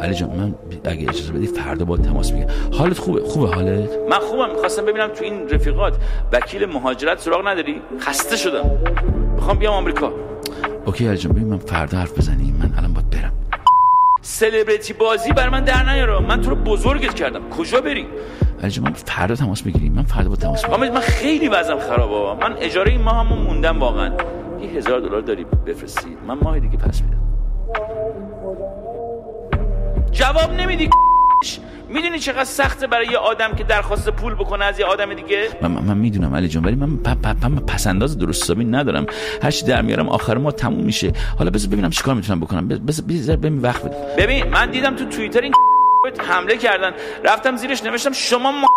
علی 0.01 0.15
جان 0.15 0.31
من 0.31 0.55
اگه 0.85 1.09
اجازه 1.09 1.33
بدی 1.33 1.47
فردا 1.47 1.85
با 1.85 1.97
تماس 1.97 2.33
میگم 2.33 2.47
حالت 2.79 2.99
خوبه؟ 2.99 3.21
خوبه 3.21 3.55
حالت؟ 3.55 3.91
من 4.11 4.19
خوبم. 4.19 4.51
می‌خواستم 4.51 4.87
ببینم 4.87 5.09
تو 5.09 5.25
این 5.25 5.49
رفیقات 5.49 5.97
وکیل 6.33 6.67
مهاجرت 6.67 7.21
سراغ 7.21 7.49
نداری؟ 7.49 7.83
خسته 8.01 8.37
شدم. 8.37 8.71
می‌خوام 9.35 9.59
بیام 9.59 9.75
آمریکا. 9.75 10.13
اوکی 10.87 11.07
علی 11.09 11.17
جان 11.17 11.33
من 11.39 11.59
فردا 11.59 11.99
حرف 11.99 12.19
بزنیم 12.19 12.57
من 12.63 12.75
الان 12.79 12.93
باید 12.93 13.11
برم. 13.11 13.33
سلبریتی 14.23 14.93
بازی 14.93 15.33
بر 15.33 15.49
من 15.49 15.65
در 15.65 15.93
نیارا. 15.93 16.21
من 16.21 16.41
تو 16.41 16.51
رو 16.51 16.57
بزرگت 16.57 17.15
کردم. 17.15 17.51
کجا 17.51 17.81
بری؟ 17.81 18.07
علی 18.63 18.71
جان 18.71 18.85
من 18.85 18.93
فردا 18.93 19.35
تماس 19.35 19.63
بگیریم. 19.63 19.93
من 19.93 20.03
فردا 20.03 20.29
با 20.29 20.37
تماس 20.37 20.65
بگیریم 20.67 20.93
من 20.95 21.01
خیلی 21.01 21.49
وضعم 21.49 21.79
خرابه 21.79 22.47
من 22.47 22.57
اجاره 22.61 22.93
این 22.93 23.03
ماه 23.03 23.27
همون 23.27 23.39
موندم 23.39 23.81
واقعا. 23.81 24.13
یه 24.63 24.69
هزار 24.71 25.01
دلار 25.01 25.21
داری 25.21 25.47
بفرستید. 25.67 26.19
من 26.27 26.39
ماه 26.43 26.59
دیگه 26.61 26.77
پس 26.77 27.03
میدم. 27.03 27.21
جواب 30.13 30.53
نمیدی 30.53 30.91
می‌دونی 31.89 32.19
چقدر 32.19 32.45
سخته 32.45 32.87
برای 32.87 33.07
یه 33.07 33.19
آدم 33.19 33.53
که 33.55 33.65
درخواست 33.65 34.11
پول 34.11 34.35
بکنه 34.35 34.65
از 34.65 34.81
یه 34.81 34.87
آدم 34.87 35.15
دیگه؟ 35.15 35.49
من, 35.63 35.71
من, 35.71 35.97
می‌دونم 35.97 36.35
علی 36.35 36.49
جان 36.49 36.65
ولی 36.65 36.77
من 36.77 36.97
پ 36.97 37.09
پ 37.09 37.65
پس 37.67 37.87
انداز 37.87 38.19
درست 38.19 38.43
حسابی 38.43 38.65
ندارم. 38.65 39.07
هر 39.43 39.51
چی 39.51 39.67
در 39.67 39.83
میارم 39.83 40.09
آخر 40.09 40.37
ما 40.39 40.51
تموم 40.51 40.85
میشه. 40.85 41.13
حالا 41.39 41.51
بذار 41.51 41.71
ببینم 41.71 41.91
چیکار 41.91 42.15
می‌تونم 42.15 42.41
بکنم. 42.41 42.69
بذار 42.69 43.07
بذار 43.09 43.37
ببین 43.37 43.59
وقت 43.59 43.85
بده. 43.85 43.97
ببین 44.19 44.49
من 44.49 44.71
دیدم 44.71 44.97
تو 44.97 45.05
توییتر 45.05 45.41
این 45.41 45.53
حمله 46.29 46.57
کردن. 46.57 46.93
رفتم 47.25 47.57
زیرش 47.57 47.85
نوشتم 47.85 48.13
شما 48.13 48.53
ما 48.53 48.69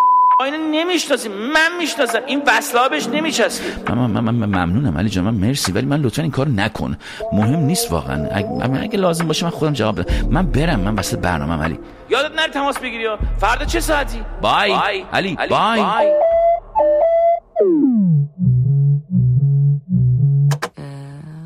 اینو 0.44 0.58
نمی‌شناسیم 0.72 1.32
من 1.32 1.78
می‌شناسم. 1.80 2.20
این 2.28 2.42
وصله 2.48 2.90
بهش 2.90 3.08
نمیچسبه. 3.08 3.94
من, 3.96 4.12
من, 4.12 4.24
من, 4.24 4.36
من 4.36 4.64
ممنونم 4.66 4.98
علی 4.98 5.10
جان. 5.10 5.24
من 5.24 5.34
مرسی. 5.34 5.72
ولی 5.72 5.86
من 5.86 6.00
لطفا 6.02 6.22
این 6.22 6.32
کار 6.32 6.48
نکن. 6.48 6.98
مهم 7.34 7.60
نیست 7.60 7.92
واقعا. 7.92 8.28
اگه, 8.32 8.82
اگه 8.82 8.98
لازم 8.98 9.28
باشه 9.28 9.46
من 9.46 9.52
خودم 9.52 9.74
جواب 9.74 10.00
بدم. 10.02 10.28
من 10.30 10.46
برم. 10.52 10.80
من 10.80 10.96
وسط 10.96 11.20
برنامه 11.20 11.64
علی. 11.64 11.80
یادت 12.10 12.32
نره 12.36 12.52
تماس 12.52 12.78
بگیری 12.78 13.06
فردا 13.40 13.66
چه 13.66 13.80
ساعتی؟ 13.80 14.22
بای, 14.42 14.70
بای. 14.70 15.02
علی, 15.14 15.36
علی. 15.40 15.50
بای. 15.50 15.82
بای. 15.82 16.14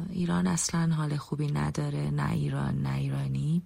ایران 0.10 0.48
اصلا 0.48 0.90
حال 0.98 1.18
خوبی 1.18 1.48
نداره. 1.52 2.12
نه 2.12 2.32
ایران 2.32 2.82
نه 2.82 2.96
ایرانی. 2.98 3.64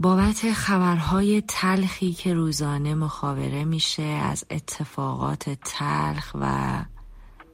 بابت 0.00 0.52
خبرهای 0.52 1.42
تلخی 1.48 2.12
که 2.12 2.34
روزانه 2.34 2.94
مخابره 2.94 3.64
میشه 3.64 4.02
از 4.02 4.44
اتفاقات 4.50 5.50
تلخ 5.64 6.30
و 6.40 6.48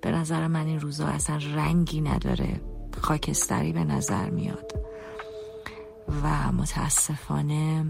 به 0.03 0.11
نظر 0.11 0.47
من 0.47 0.67
این 0.67 0.81
روزا 0.81 1.07
اصلا 1.07 1.37
رنگی 1.37 2.01
نداره 2.01 2.61
خاکستری 3.01 3.73
به 3.73 3.85
نظر 3.85 4.31
میاد. 4.31 4.73
و 6.23 6.53
متاسفانه 6.53 7.85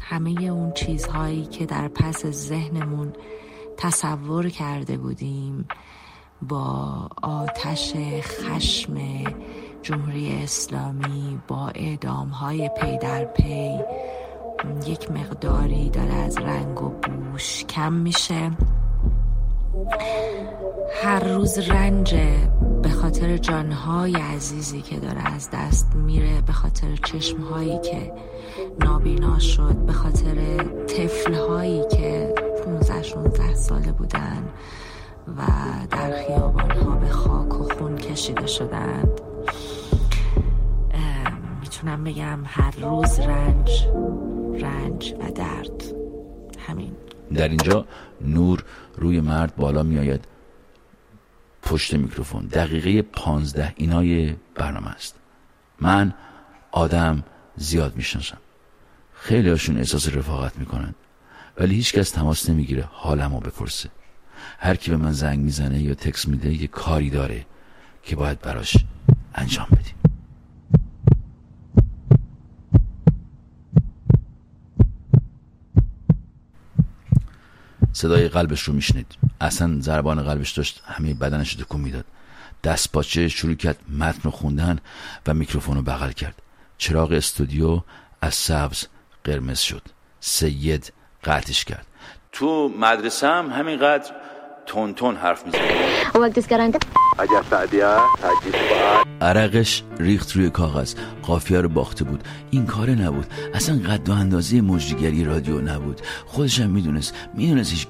همه 0.00 0.42
اون 0.42 0.72
چیزهایی 0.72 1.46
که 1.46 1.66
در 1.66 1.88
پس 1.88 2.26
ذهنمون 2.26 3.12
تصور 3.76 4.48
کرده 4.48 4.96
بودیم 4.96 5.68
با 6.42 7.08
آتش 7.22 7.92
خشم 8.22 8.96
جمهوری 9.82 10.42
اسلامی 10.42 11.40
با 11.48 11.68
اعدام 11.68 12.28
های 12.28 12.70
پی 12.80 12.98
در 12.98 13.24
پی 13.24 13.78
یک 14.86 15.10
مقداری 15.10 15.90
داره 15.90 16.14
از 16.14 16.38
رنگ 16.38 16.82
و 16.82 16.88
بوش 16.88 17.64
کم 17.64 17.92
میشه. 17.92 18.50
هر 21.02 21.24
روز 21.24 21.58
رنج 21.58 22.14
به 22.82 22.88
خاطر 22.88 23.36
جانهای 23.36 24.14
عزیزی 24.14 24.82
که 24.82 24.96
داره 24.96 25.34
از 25.34 25.48
دست 25.52 25.94
میره 25.94 26.40
به 26.46 26.52
خاطر 26.52 26.96
چشمهایی 26.96 27.78
که 27.80 28.12
نابینا 28.80 29.38
شد 29.38 29.76
به 29.76 29.92
خاطر 29.92 30.56
طفلهایی 30.86 31.84
که 31.90 32.34
15 32.64 33.02
16 33.02 33.54
ساله 33.54 33.92
بودن 33.92 34.48
و 35.36 35.42
در 35.90 36.12
خیابانها 36.26 36.96
به 36.96 37.08
خاک 37.08 37.60
و 37.60 37.74
خون 37.74 37.96
کشیده 37.96 38.46
شدند. 38.46 39.20
می‌تونم 41.60 42.04
بگم 42.04 42.38
هر 42.44 42.74
روز 42.80 43.20
رنج 43.20 43.88
رنج 44.60 45.14
و 45.20 45.30
درد. 45.30 45.84
همین. 46.68 46.92
در 47.34 47.48
اینجا 47.48 47.86
نور 48.20 48.64
روی 48.96 49.20
مرد 49.20 49.56
بالا 49.56 49.82
می 49.82 49.98
آید 49.98 50.24
پشت 51.62 51.94
میکروفون. 51.94 52.46
دقیقه 52.46 53.02
پانزده 53.02 53.72
اینای 53.76 54.34
برنامه 54.54 54.88
است. 54.88 55.14
من 55.80 56.14
آدم 56.72 57.24
زیاد 57.56 57.96
می‌شناسم. 57.96 58.38
خیلی 59.14 59.48
هاشون 59.48 59.76
احساس 59.78 60.08
رفاقت 60.08 60.58
می‌کنن. 60.58 60.94
ولی 61.58 61.74
هیچکس 61.74 62.10
تماس 62.10 62.50
نمی‌گیره 62.50 62.88
حالمو 62.92 63.40
بپرسه. 63.40 63.88
هر 64.58 64.74
کی 64.74 64.90
به 64.90 64.96
من 64.96 65.12
زنگ 65.12 65.38
می‌زنه 65.38 65.82
یا 65.82 65.94
تکس 65.94 66.28
میده 66.28 66.62
یه 66.62 66.66
کاری 66.66 67.10
داره 67.10 67.46
که 68.02 68.16
باید 68.16 68.40
براش 68.40 68.76
انجام 69.34 69.66
بدیم. 69.72 70.15
صدای 77.96 78.28
قلبش 78.28 78.62
رو 78.62 78.74
میشنید. 78.74 79.06
اصلا 79.40 79.80
ضربان 79.80 80.22
قلبش 80.22 80.50
داشت 80.50 80.82
همه 80.86 81.14
بدنش 81.14 81.52
رو 81.52 81.64
تکون 81.64 81.80
می‌داد. 81.80 82.04
دست 82.64 82.92
پاچه 82.92 83.28
شروع 83.28 83.54
کرد 83.54 83.78
متن 83.98 84.20
رو 84.22 84.30
خوندن 84.30 84.78
و 85.26 85.34
میکروفون 85.34 85.76
رو 85.76 85.82
بغل 85.82 86.10
کرد. 86.10 86.42
چراغ 86.78 87.12
استودیو 87.12 87.82
از 88.20 88.34
سبز 88.34 88.86
قرمز 89.24 89.58
شد. 89.58 89.82
سید 90.20 90.92
قطعش 91.24 91.64
کرد. 91.64 91.86
تو 92.32 92.68
مدرسه 92.78 93.26
هم 93.26 93.50
همینقدر 93.50 94.12
تون 94.66 94.94
تون 94.94 95.16
حرف 95.16 95.46
می‌زنه 95.46 95.60
اگر 97.18 97.42
سعدیه 97.50 97.86
عرقش 99.20 99.82
ریخت 99.98 100.32
روی 100.32 100.50
کاغذ. 100.50 100.94
قافیه 101.22 101.60
رو 101.60 101.68
باخته 101.68 102.04
بود. 102.04 102.24
این 102.50 102.66
کاره 102.66 102.94
نبود. 102.94 103.26
اصلا 103.54 103.78
قد 103.78 104.08
و 104.08 104.12
اندازه 104.12 104.60
مجریگری 104.60 105.24
رادیو 105.24 105.60
نبود. 105.60 106.00
خودشم 106.26 106.70
می‌دونست. 106.70 107.14
می‌دونست 107.34 107.70
هیچ 107.70 107.86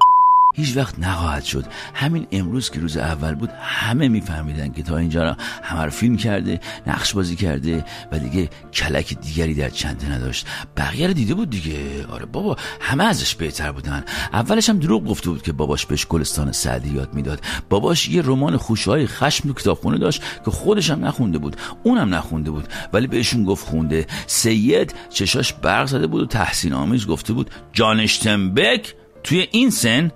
هیچ 0.56 0.76
وقت 0.76 0.98
نخواهد 0.98 1.44
شد. 1.44 1.64
همین 1.94 2.26
امروز 2.32 2.70
که 2.70 2.80
روز 2.80 2.96
اول 2.96 3.34
بود 3.34 3.50
همه 3.60 4.08
میفهمیدن 4.08 4.72
که 4.72 4.82
تا 4.82 4.96
اینجا 4.96 5.24
را 5.24 5.36
همه 5.62 5.82
رو 5.82 5.90
فیلم 5.90 6.16
کرده 6.16 6.60
نقش 6.86 7.14
بازی 7.14 7.36
کرده 7.36 7.84
و 8.12 8.18
دیگه 8.18 8.48
کلک 8.72 9.20
دیگری 9.20 9.54
در 9.54 9.70
چنده 9.70 10.12
نداشت. 10.12 10.46
بقیه 10.76 11.06
رو 11.06 11.12
دیده 11.12 11.34
بود 11.34 11.50
دیگه. 11.50 12.06
آره 12.10 12.26
بابا 12.26 12.56
همه 12.80 13.04
ازش 13.04 13.34
بهتر 13.34 13.72
بودن. 13.72 14.04
اولش 14.32 14.68
هم 14.68 14.78
دروغ 14.78 15.04
گفته 15.04 15.30
بود 15.30 15.42
که 15.42 15.52
باباش 15.52 15.86
بهش 15.86 16.06
گلستان 16.06 16.52
سعدی 16.52 16.88
یاد 16.88 17.14
می‌داد. 17.14 17.40
باباش 17.70 18.08
یه 18.08 18.22
رمان 18.22 18.56
خوشهای 18.56 19.06
خشم 19.06 19.48
تو 19.48 19.54
کتابخونه 19.54 19.98
داشت 19.98 20.22
که 20.44 20.50
خودش 20.50 20.90
هم 20.90 21.04
نخونده 21.04 21.38
بود. 21.38 21.56
اونم 21.82 22.14
نخونده 22.14 22.50
بود. 22.50 22.68
ولی 22.92 23.06
بهشون 23.06 23.44
گفت 23.44 23.66
خونده. 23.66 24.06
سید 24.26 24.94
چشاش 25.10 25.52
برق 25.52 25.86
زده 25.86 26.06
بود 26.06 26.22
و 26.22 26.26
تحسین 26.26 26.72
آمیز 26.72 27.06
گفته 27.06 27.32
بود 27.32 27.50
جانشتنبک 27.72 28.94
توی 29.24 29.48
این 29.50 29.70
سن 29.70 30.10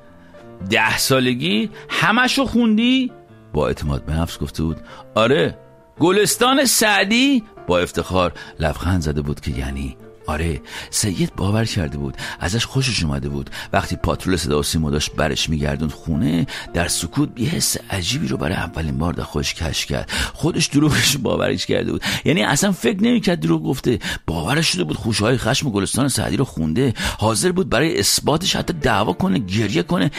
ده 0.71 0.99
سالگی 0.99 1.71
همشو 1.89 2.45
خوندی؟ 2.45 3.13
با 3.53 3.67
اعتماد 3.67 4.05
به 4.05 4.13
نفس 4.13 4.39
گفته 4.39 4.63
بود. 4.63 4.77
آره 5.15 5.59
گلستان 5.99 6.65
سعدی 6.65 7.43
با 7.67 7.79
افتخار 7.79 8.33
لبخند 8.61 9.03
زده 9.03 9.23
بود 9.23 9.41
که 9.41 9.51
یعنی 9.51 9.97
آره 10.27 10.61
سید 10.91 11.33
باور 11.37 11.65
کرده 11.65 11.99
بود 11.99 12.17
ازش 12.41 12.65
خوشش 12.65 13.03
اومده 13.05 13.29
بود. 13.29 13.51
وقتی 13.73 13.97
پاترول 13.97 14.37
صدا 14.37 14.59
و 14.59 14.63
سیما 14.63 14.91
داشت 14.91 15.13
برش 15.17 15.49
میگردوند 15.49 15.93
خونه 15.93 16.47
در 16.75 16.89
سکوت 16.89 17.41
یه 17.41 17.49
حس 17.49 17.77
عجیبی 17.91 18.29
رو 18.29 18.37
برای 18.37 18.55
اولین 18.55 18.99
بار 18.99 19.13
در 19.13 19.23
خودش 19.23 19.55
کش 19.55 19.87
کرد. 19.87 20.11
خودش 20.35 20.67
دروغش 20.67 21.17
باورش 21.17 21.67
کرده 21.67 21.93
بود. 21.93 22.03
یعنی 22.25 22.43
اصلا 22.43 22.73
فکر 22.73 23.03
نمی‌کرد 23.03 23.41
دروغ 23.41 23.63
گفته. 23.63 23.99
باورش 24.27 24.67
شده 24.67 24.85
بود 24.85 24.97
خوشهای 24.97 25.37
خشم 25.37 25.71
گلستان 25.71 26.09
سعدی 26.09 26.37
رو 26.37 26.45
خونده. 26.45 26.95
حاضر 27.19 27.53
بود 27.53 27.69
برای 27.69 27.99
اثباتش 27.99 28.57
حتی 28.57 28.73
دعوا 28.73 29.13
کنه 29.13 29.39
گریه 29.39 29.83
کنه. 29.83 30.11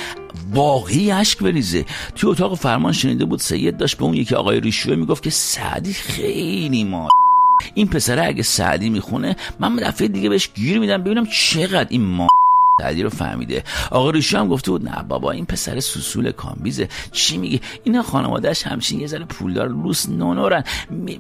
واقعی 0.54 1.12
اشک 1.12 1.40
بریزه. 1.40 1.86
توی 2.16 2.30
اتاق 2.30 2.56
فرمان 2.56 2.94
شنیده 2.94 3.26
بود 3.26 3.40
سید 3.40 3.78
داشت 3.78 3.98
به 3.98 4.04
اون 4.04 4.14
یکی 4.14 4.36
آقای 4.36 4.60
ریشوه 4.60 4.96
می‌گفت 4.96 5.24
که 5.24 5.30
سعدی 5.30 5.94
خیلی 5.94 6.84
ما 6.84 7.08
این 7.74 7.88
پسره 7.88 8.28
اگه 8.28 8.44
سعدی 8.44 8.90
می‌خونه 8.90 9.36
من 9.60 9.76
دفعه 9.76 10.08
دیگه 10.08 10.30
بهش 10.30 10.50
گیر 10.56 10.80
میدم 10.80 11.04
ببینم 11.04 11.26
چقدر 11.26 11.88
این 11.90 12.02
ما 12.02 12.28
سعدی 12.82 13.04
رو 13.04 13.10
فهمیده. 13.10 13.64
آقا 13.92 14.10
ریشو 14.10 14.38
هم 14.38 14.48
گفته 14.48 14.72
بود 14.72 14.90
نه 14.90 15.04
بابا 15.04 15.32
این 15.32 15.46
پسر 15.46 15.80
سوسول 15.80 16.32
کامبیزه. 16.32 16.88
چی 17.12 17.38
میگه؟ 17.38 17.60
اینا 17.84 18.04
خانوادهش 18.04 18.64
همچین 18.64 19.00
یه 19.00 19.08
ذره 19.08 19.26
پولدار 19.26 19.70
لوس 19.70 20.10
نونورن. 20.10 20.64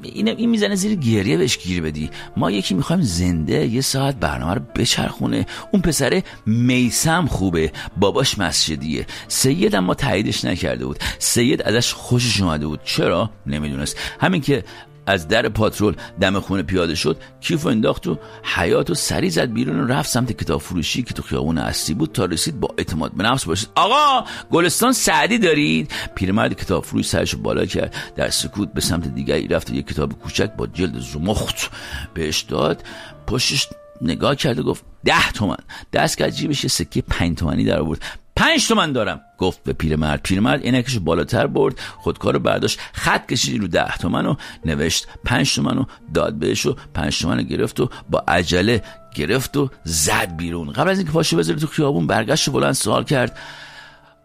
این 0.03 0.27
این 0.27 0.49
می‌زنه 0.49 0.75
زیر 0.75 0.95
گریه 0.95 1.37
بهش 1.37 1.57
گیر 1.57 1.81
بدی. 1.81 2.09
ما 2.37 2.51
یکی 2.51 2.73
می‌خوایم 2.73 3.01
زنده 3.01 3.67
یه 3.67 3.81
ساعت 3.81 4.15
برنامه 4.15 4.53
رو 4.53 4.61
بچرخونه. 4.75 5.45
اون 5.71 5.81
پسره 5.81 6.23
میسم 6.45 7.27
خوبه. 7.27 7.71
باباش 7.97 8.39
مسجدیه. 8.39 9.05
سید 9.27 9.75
اما 9.75 9.93
تاییدش 9.93 10.45
نکرده 10.45 10.85
بود. 10.85 10.99
سید 11.19 11.61
ازش 11.61 11.93
خوشش 11.93 12.41
اومده 12.41 12.67
بود. 12.67 12.79
چرا؟ 12.83 13.29
نمی‌دونست. 13.45 13.97
همین 14.19 14.41
که 14.41 14.63
از 15.11 15.27
در 15.27 15.49
پاترول 15.49 15.95
دم 16.21 16.39
خونه 16.39 16.63
پیاده 16.63 16.95
شد 16.95 17.17
کیف 17.41 17.65
انداخت 17.65 18.07
و 18.07 18.17
حیات 18.43 18.89
و 18.89 18.93
سری 18.93 19.29
زد 19.29 19.53
بیرون 19.53 19.79
و 19.79 19.87
رفت 19.87 20.09
سمت 20.09 20.31
کتاب 20.31 20.61
فروشی 20.61 21.03
که 21.03 21.13
تو 21.13 21.23
خیابون 21.23 21.57
اصلی 21.57 21.95
بود 21.95 22.11
تا 22.11 22.25
رسید 22.25 22.59
با 22.59 22.75
اعتماد 22.77 23.11
به 23.11 23.23
نفس 23.23 23.45
باشید. 23.45 23.69
آقا 23.75 24.27
گلستان 24.51 24.93
سعدی 24.93 25.37
دارید؟ 25.37 25.91
پیرمرد 26.15 26.53
کتاب 26.53 26.83
فروش 26.83 27.07
سرش 27.07 27.35
بالا 27.35 27.65
کرد 27.65 27.95
در 28.15 28.29
سکوت 28.29 28.73
به 28.73 28.81
سمت 28.81 29.07
دیگری 29.07 29.47
رفت 29.47 29.69
و 29.69 29.73
یک 29.73 29.87
کتاب 29.87 30.13
کوچک 30.13 30.51
با 30.57 30.67
جلد 30.67 30.99
زمخت 30.99 31.71
بهش 32.13 32.41
داد. 32.41 32.83
پشتش 33.27 33.67
نگاه 34.01 34.35
کرد 34.35 34.59
و 34.59 34.63
گفت 34.63 34.83
ده 35.05 35.31
تومن. 35.31 35.57
دست 35.93 36.17
کرد 36.17 36.29
جیبش 36.29 36.67
سکه 36.67 37.01
پنج 37.01 37.37
تومنی 37.37 37.63
در 37.63 37.79
آورد 37.79 38.01
پنج 38.41 38.67
تومن 38.67 38.91
دارم. 38.91 39.21
گفت 39.37 39.63
به 39.63 39.73
پیرمرد. 39.73 40.21
پیرمرد 40.23 40.61
عینکش 40.61 40.97
بالاتر 40.99 41.47
برد 41.47 41.79
خودکار 41.97 42.37
برداشت 42.37 42.79
خط 42.93 43.27
کشید 43.27 43.61
رو 43.61 43.67
ده 43.67 43.97
تومن 43.97 44.25
و 44.25 44.35
نوشت 44.65 45.07
پنج 45.25 45.55
تومن 45.55 45.77
و 45.77 45.85
داد 46.13 46.33
بهش 46.33 46.65
و 46.65 46.75
پنج 46.93 47.19
تومن 47.19 47.37
رو 47.37 47.43
گرفت 47.43 47.79
و 47.79 47.89
با 48.09 48.23
عجله 48.27 48.83
گرفت 49.15 49.57
و 49.57 49.69
زد 49.83 50.35
بیرون. 50.37 50.71
قبل 50.71 50.89
از 50.89 50.97
اینکه 50.97 51.13
پاشو 51.13 51.37
بذاره 51.37 51.59
تو 51.59 51.67
خیابون 51.67 52.07
برگشت 52.07 52.47
و 52.47 52.51
بلند 52.51 52.73
سوال 52.73 53.03
کرد. 53.03 53.37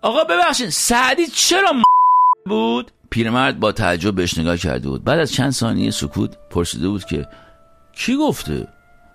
آقا 0.02 0.24
ببخشید 0.24 0.68
سعدی 0.68 1.26
چرا 1.26 1.72
بود؟ 2.46 2.90
پیرمرد 3.10 3.60
با 3.60 3.72
تعجب 3.72 4.14
بهش 4.14 4.38
نگاه 4.38 4.56
کرده 4.56 4.88
بود. 4.88 5.04
بعد 5.04 5.18
از 5.18 5.32
چند 5.32 5.50
ثانیه 5.50 5.90
سکوت 5.90 6.30
پرسیده 6.50 6.88
بود 6.88 7.04
که 7.04 7.26
کی 7.92 8.16
گفته؟ 8.16 8.68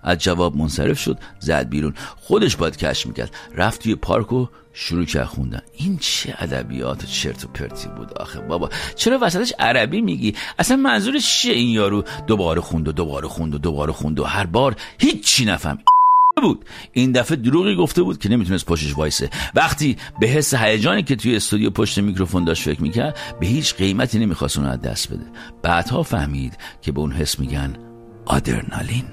از 0.04 0.18
جواب 0.18 0.56
منصرف 0.56 1.00
شد 1.00 1.20
زد 1.40 1.70
بیرون. 1.70 1.94
خودش 2.18 2.56
باید 2.56 2.78
کش 2.78 3.06
می‌کرد. 3.06 3.36
رفت 3.56 3.84
توی 3.84 3.96
پارک 3.96 4.34
و 4.34 4.48
شروع 4.74 5.06
کرد 5.06 5.26
خوندن. 5.26 5.62
این 5.78 5.98
چه 5.98 6.36
ادبیات 6.40 7.06
چرت 7.06 7.46
و 7.46 7.48
پرتی 7.48 7.88
بود 7.98 8.14
آخه 8.14 8.40
بابا. 8.40 8.70
چرا 8.96 9.20
وسطش 9.22 9.54
عربی 9.60 10.02
میگی؟ 10.02 10.36
اصلا 10.60 10.78
منظورش 10.78 11.40
چیه 11.40 11.54
این 11.54 11.70
یارو؟ 11.70 12.04
دوباره 12.28 12.62
خوند 12.62 12.88
و 12.88 12.92
دوباره 12.92 13.28
خوند 13.28 13.56
و 13.56 13.58
دوباره 13.58 13.92
خوند 13.92 14.20
و 14.20 14.24
هر 14.24 14.46
بار 14.46 14.76
هیچی 15.00 15.46
نفهم. 15.46 15.78
بود. 16.42 16.66
این 16.92 17.12
دفعه 17.12 17.38
دروغی 17.38 17.76
گفته 17.76 18.02
بود 18.02 18.18
که 18.18 18.30
نمی‌تونست 18.30 18.66
پشتش 18.66 18.98
وایسه. 18.98 19.30
وقتی 19.56 19.98
به 20.20 20.28
حس 20.28 20.54
هیجانی 20.54 21.04
که 21.04 21.16
توی 21.16 21.36
استودیو 21.36 21.70
پشت 21.70 22.00
میکروفون 22.00 22.46
داشت 22.46 22.64
فکر 22.64 22.82
می‌کرد 22.82 23.18
به 23.40 23.48
هیچ 23.48 23.76
قیمتی 23.76 24.20
نمی‌خواست 24.20 24.58
اون 24.58 24.68
از 24.68 24.82
دست 24.82 25.14
بده. 25.14 25.26
بعدها 25.62 26.04
فهمید 26.04 26.58
که 26.82 26.92
به 26.92 27.00
اون 27.00 27.12
حس 27.12 27.40
میگن 27.40 27.76
آدرنالین. 28.26 29.06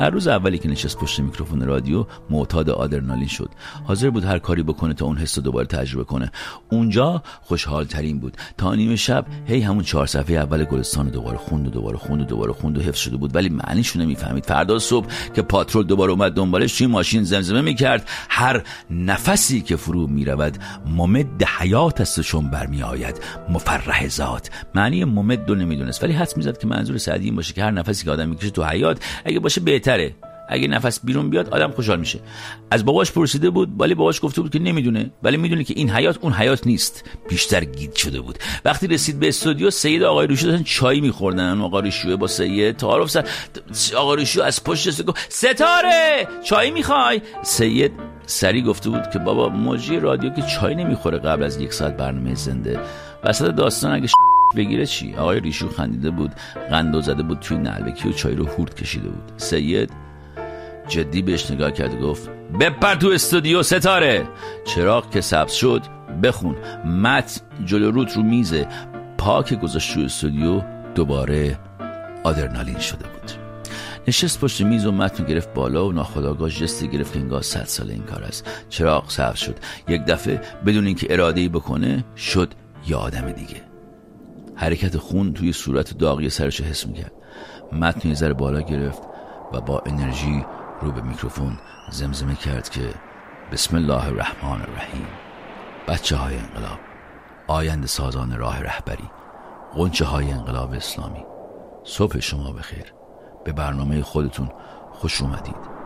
هر 0.00 0.10
روز 0.10 0.28
اولی 0.28 0.58
که 0.58 0.68
نشست 0.68 0.98
پشت 0.98 1.20
میکروفون 1.20 1.60
رادیو 1.60 2.06
معتاد 2.30 2.70
آدرنالین 2.70 3.28
شد. 3.28 3.50
حاضر 3.84 4.10
بود 4.10 4.24
هر 4.24 4.38
کاری 4.38 4.62
بکنه 4.62 4.94
تا 4.94 5.06
اون 5.06 5.16
حس 5.16 5.38
رو 5.38 5.44
دوباره 5.44 5.66
تجربه 5.66 6.04
کنه. 6.04 6.30
اونجا 6.70 7.22
خوشحال 7.42 7.84
ترین 7.84 8.18
بود. 8.18 8.36
تا 8.58 8.74
نیمه 8.74 8.96
شب 8.96 9.26
هی 9.46 9.60
همون 9.60 9.84
چهار 9.84 10.06
صفحه 10.06 10.36
اول 10.36 10.64
گلستان 10.64 11.08
دوباره 11.08 11.36
خوند 11.36 11.66
و 11.66 11.70
دوباره 11.70 11.98
خوند 11.98 12.20
و 12.20 12.24
دوباره 12.24 12.52
خوند 12.52 12.78
و 12.78 12.80
حفظ 12.80 12.98
شده 12.98 13.16
بود. 13.16 13.34
ولی 13.34 13.48
معنیشو 13.48 13.98
نمی‌فهمید. 13.98 14.44
فردا 14.44 14.78
صبح 14.78 15.06
که 15.34 15.42
پاترول 15.42 15.86
دوباره 15.86 16.12
اومد 16.12 16.32
دنبالش 16.32 16.78
توی 16.78 16.86
ماشین 16.86 17.22
زمزمه 17.22 17.60
می‌کرد. 17.60 18.08
هر 18.28 18.62
نفسی 18.90 19.60
که 19.60 19.76
فرو 19.76 20.06
می‌رود 20.06 20.58
ممد 20.86 21.42
حیات 21.58 22.00
است 22.00 22.20
چون 22.20 22.50
برمیآید. 22.50 23.20
مفرح 23.48 24.08
ذات. 24.08 24.50
معنی 24.74 25.04
ممد 25.04 25.48
رو 25.48 25.54
نمی‌دونست. 25.54 26.04
ولی 26.04 26.12
حس 26.12 26.36
می‌زد 26.36 26.58
که 26.58 26.66
منظور 26.66 26.98
سعدی 26.98 27.24
این 27.24 27.36
باشه 27.36 27.54
که 27.54 27.64
هر 27.64 27.70
نفسی 27.70 28.04
که 28.04 28.10
آدم 28.10 28.28
می‌کشه 28.28 28.50
تو 28.50 28.64
حیات 28.64 28.98
اگه 29.24 29.40
باشه 29.40 29.60
بهتره. 29.86 30.14
اگه 30.48 30.68
نفس 30.68 31.00
بیرون 31.04 31.30
بیاد 31.30 31.48
آدم 31.48 31.70
خوشحال 31.70 31.98
میشه. 31.98 32.18
از 32.70 32.84
باباش 32.84 33.12
پرسیده 33.12 33.50
بود 33.50 33.80
ولی 33.80 33.94
باباش 33.94 34.20
گفته 34.22 34.40
بود 34.40 34.52
که 34.52 34.58
نمی‌دونه. 34.58 35.10
ولی 35.22 35.36
می‌دونه 35.36 35.64
که 35.64 35.74
این 35.76 35.90
حیات 35.90 36.18
اون 36.20 36.32
حیات 36.32 36.66
نیست. 36.66 37.04
بیشتر 37.28 37.64
گید 37.64 37.94
شده 37.94 38.20
بود. 38.20 38.38
وقتی 38.64 38.86
رسید 38.86 39.20
به 39.20 39.28
استودیو 39.28 39.70
سید 39.70 40.02
آقای 40.02 40.26
روشو 40.26 40.46
داشتن 40.46 40.62
چای 40.64 41.00
میخوردن. 41.00 41.60
آقا 41.60 41.80
روشو 41.80 42.16
با 42.16 42.26
سید 42.26 42.76
تعارف 42.76 43.10
سر 43.10 43.24
آقا 43.96 44.14
روشو 44.14 44.42
از 44.42 44.64
پشت 44.64 45.02
گفت 45.02 45.26
ستاره! 45.28 46.28
چای 46.44 46.70
می‌خوای؟ 46.70 47.22
سید 47.42 47.92
سری 48.26 48.62
گفته 48.62 48.90
بود 48.90 49.10
که 49.12 49.18
بابا 49.18 49.48
موجی 49.48 50.00
رادیو 50.00 50.30
که 50.30 50.42
چای 50.42 50.74
نمی‌خوره 50.74 51.18
قبل 51.18 51.42
از 51.42 51.60
یک 51.60 51.72
ساعت 51.72 51.96
برنامه 51.96 52.34
زنده. 52.34 52.80
وسط 53.24 53.50
داستان 53.50 53.92
اگه 53.92 54.08
بگیره 54.56 54.86
چی؟ 54.86 55.14
آقای 55.14 55.40
ریشو 55.40 55.68
خندیده 55.68 56.10
بود 56.10 56.32
قندو 56.70 57.00
زده 57.00 57.22
بود 57.22 57.38
توی 57.38 57.58
نلبکی 57.58 58.08
و 58.08 58.12
چای 58.12 58.34
رو 58.34 58.46
هورد 58.46 58.74
کشیده 58.74 59.08
بود. 59.08 59.32
سید 59.36 59.90
جدی 60.88 61.22
بهش 61.22 61.50
نگاه 61.50 61.70
کرد 61.72 61.94
و 61.94 61.98
گفت 61.98 62.30
بپر 62.60 62.94
تو 62.94 63.08
استودیو 63.08 63.62
ستاره. 63.62 64.28
چراغ 64.64 65.10
که 65.10 65.20
سبز 65.20 65.52
شد 65.52 65.82
بخون. 66.22 66.56
مت 66.84 67.40
جلو 67.64 67.90
روت 67.90 68.16
رو 68.16 68.22
میزه. 68.22 68.68
پاک 69.18 69.54
گذاشت 69.54 69.94
تو 69.94 70.00
استودیو 70.00 70.62
دوباره 70.94 71.58
آدرنالین 72.24 72.78
شده 72.78 73.04
بود. 73.04 73.30
نشست 74.08 74.40
پشت 74.40 74.60
میز 74.60 74.86
و 74.86 74.92
متن 74.92 75.24
گرفت 75.24 75.54
بالا 75.54 75.88
و 75.88 75.92
ناخداگاه 75.92 76.50
جستی 76.50 76.88
گرفت 76.88 77.12
که 77.12 77.18
انگار 77.18 77.42
صد 77.42 77.64
سال 77.64 77.90
این 77.90 78.02
کار 78.02 78.22
است. 78.22 78.50
چراغ 78.68 79.10
سبز 79.10 79.38
شد. 79.38 79.56
یک 79.88 80.04
دفعه 80.04 80.40
بدون 80.66 80.86
اینکه 80.86 81.06
اراده 81.10 81.40
ای 81.40 81.48
بکنه 81.48 82.04
شد 82.16 82.54
یا 82.86 82.98
آدم 82.98 83.32
دیگه. 83.32 83.65
حرکت 84.56 84.96
خون 84.96 85.32
توی 85.32 85.52
صورت 85.52 85.98
داغی 85.98 86.30
سرش 86.30 86.60
حس 86.60 86.86
می‌کرد. 86.86 87.12
متن 87.72 88.14
یه 88.14 88.32
بالا 88.32 88.60
گرفت 88.60 89.02
و 89.52 89.60
با 89.60 89.82
انرژی 89.86 90.44
رو 90.82 90.92
به 90.92 91.00
میکروفون 91.00 91.58
زمزمه 91.90 92.34
کرد 92.34 92.68
که 92.68 92.94
بسم 93.52 93.76
الله 93.76 94.06
الرحمن 94.06 94.60
الرحیم. 94.62 95.06
بچه 95.88 96.16
های 96.16 96.36
انقلاب 96.36 96.78
آیند 97.46 97.86
سازان 97.86 98.38
راه 98.38 98.62
رهبری 98.62 99.10
قنچه 99.74 100.04
های 100.04 100.30
انقلاب 100.30 100.72
اسلامی 100.72 101.24
صبح 101.84 102.20
شما 102.20 102.52
بخیر. 102.52 102.92
به 103.44 103.52
برنامه 103.52 104.02
خودتون 104.02 104.48
خوش 104.92 105.22
اومدید. 105.22 105.76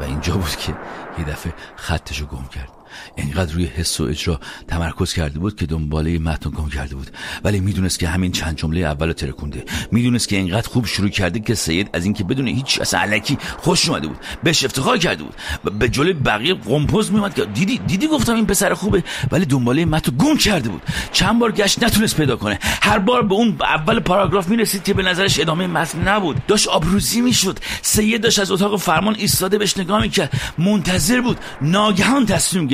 و 0.00 0.02
اینجا 0.02 0.34
بود 0.34 0.56
که 0.56 0.74
یه 1.18 1.24
دفعه 1.24 1.54
خطشو 1.76 2.26
گم 2.26 2.44
کرد. 2.44 2.77
اینقدر 3.16 3.52
روی 3.52 3.64
حس 3.64 4.00
و 4.00 4.04
اجرا 4.04 4.40
تمرکز 4.68 5.12
کرده 5.12 5.38
بود 5.38 5.56
که 5.56 5.66
دنباله 5.66 6.18
متن 6.18 6.50
گم 6.50 6.68
کرده 6.68 6.94
بود. 6.94 7.10
ولی 7.44 7.60
می‌دونست 7.60 7.98
که 7.98 8.08
همین 8.08 8.32
چند 8.32 8.56
جمله 8.56 8.80
اول 8.80 9.12
ترکونده. 9.12 9.64
می‌دونست 9.92 10.28
که 10.28 10.36
اینقدر 10.36 10.68
خوب 10.68 10.86
شروع 10.86 11.08
کرده 11.08 11.40
که 11.40 11.54
سید 11.54 11.90
از 11.92 12.04
اینکه 12.04 12.24
بدون 12.24 12.48
هیچ 12.48 12.80
اصلا 12.80 13.00
علکی 13.00 13.38
خوش 13.58 13.88
اومده 13.88 14.08
بود. 14.08 14.16
بهش 14.42 14.64
افتخار 14.64 14.98
کرده 14.98 15.22
بود. 15.22 15.34
و 15.64 15.70
به 15.70 15.88
جلوی 15.88 16.12
بقیه 16.12 16.54
قمپوز 16.54 17.12
میومد 17.12 17.34
که 17.34 17.44
دیدی 17.44 17.78
دیدی 17.78 18.06
گفتم 18.06 18.34
این 18.34 18.46
پسر 18.46 18.74
خوبه. 18.74 19.04
ولی 19.30 19.46
دنباله 19.46 19.84
متن 19.84 20.12
گم 20.18 20.36
کرده 20.36 20.68
بود. 20.68 20.82
چند 21.12 21.38
بار 21.38 21.52
گشت 21.52 21.82
نتونست 21.82 22.16
پیدا 22.16 22.36
کنه. 22.36 22.58
هر 22.62 22.98
بار 22.98 23.22
به 23.22 23.34
اون 23.34 23.56
اول 23.60 24.00
پاراگراف 24.00 24.48
می‌رسید 24.48 24.82
که 24.82 24.94
به 24.94 25.02
نظرش 25.02 25.40
ادامه 25.40 25.66
متن 25.66 26.08
نبود. 26.08 26.46
داشت 26.46 26.68
آبروزی 26.68 27.20
می‌شد. 27.20 27.58
سید 27.82 28.22
داشت 28.22 28.38
از 28.38 28.50
اتاق 28.50 28.80
فرمان 28.80 29.14
ایستاده 29.18 29.58
بهش 29.58 29.76
نگاه 29.76 30.02
می‌کرد. 30.02 30.32
منتظر 30.58 31.20
بود. 31.20 31.38
ناگهان 31.62 32.26
تصمیم 32.26 32.66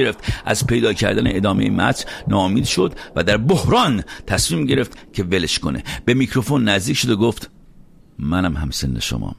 از 0.44 0.66
پیدا 0.66 0.92
کردن 0.92 1.36
ادامه 1.36 1.70
متن 1.70 2.10
ناامید 2.28 2.64
شد 2.64 2.94
و 3.16 3.22
در 3.22 3.36
بحران 3.36 4.04
تصمیم 4.26 4.66
گرفت 4.66 5.12
که 5.12 5.24
ولش 5.24 5.58
کنه. 5.58 5.84
به 6.04 6.14
میکروفون 6.14 6.68
نزدیک 6.68 6.96
شد 6.96 7.10
و 7.10 7.16
گفت 7.16 7.50
منم 8.18 8.56
هم 8.56 8.70
سن 8.70 8.98
شما. 8.98 9.36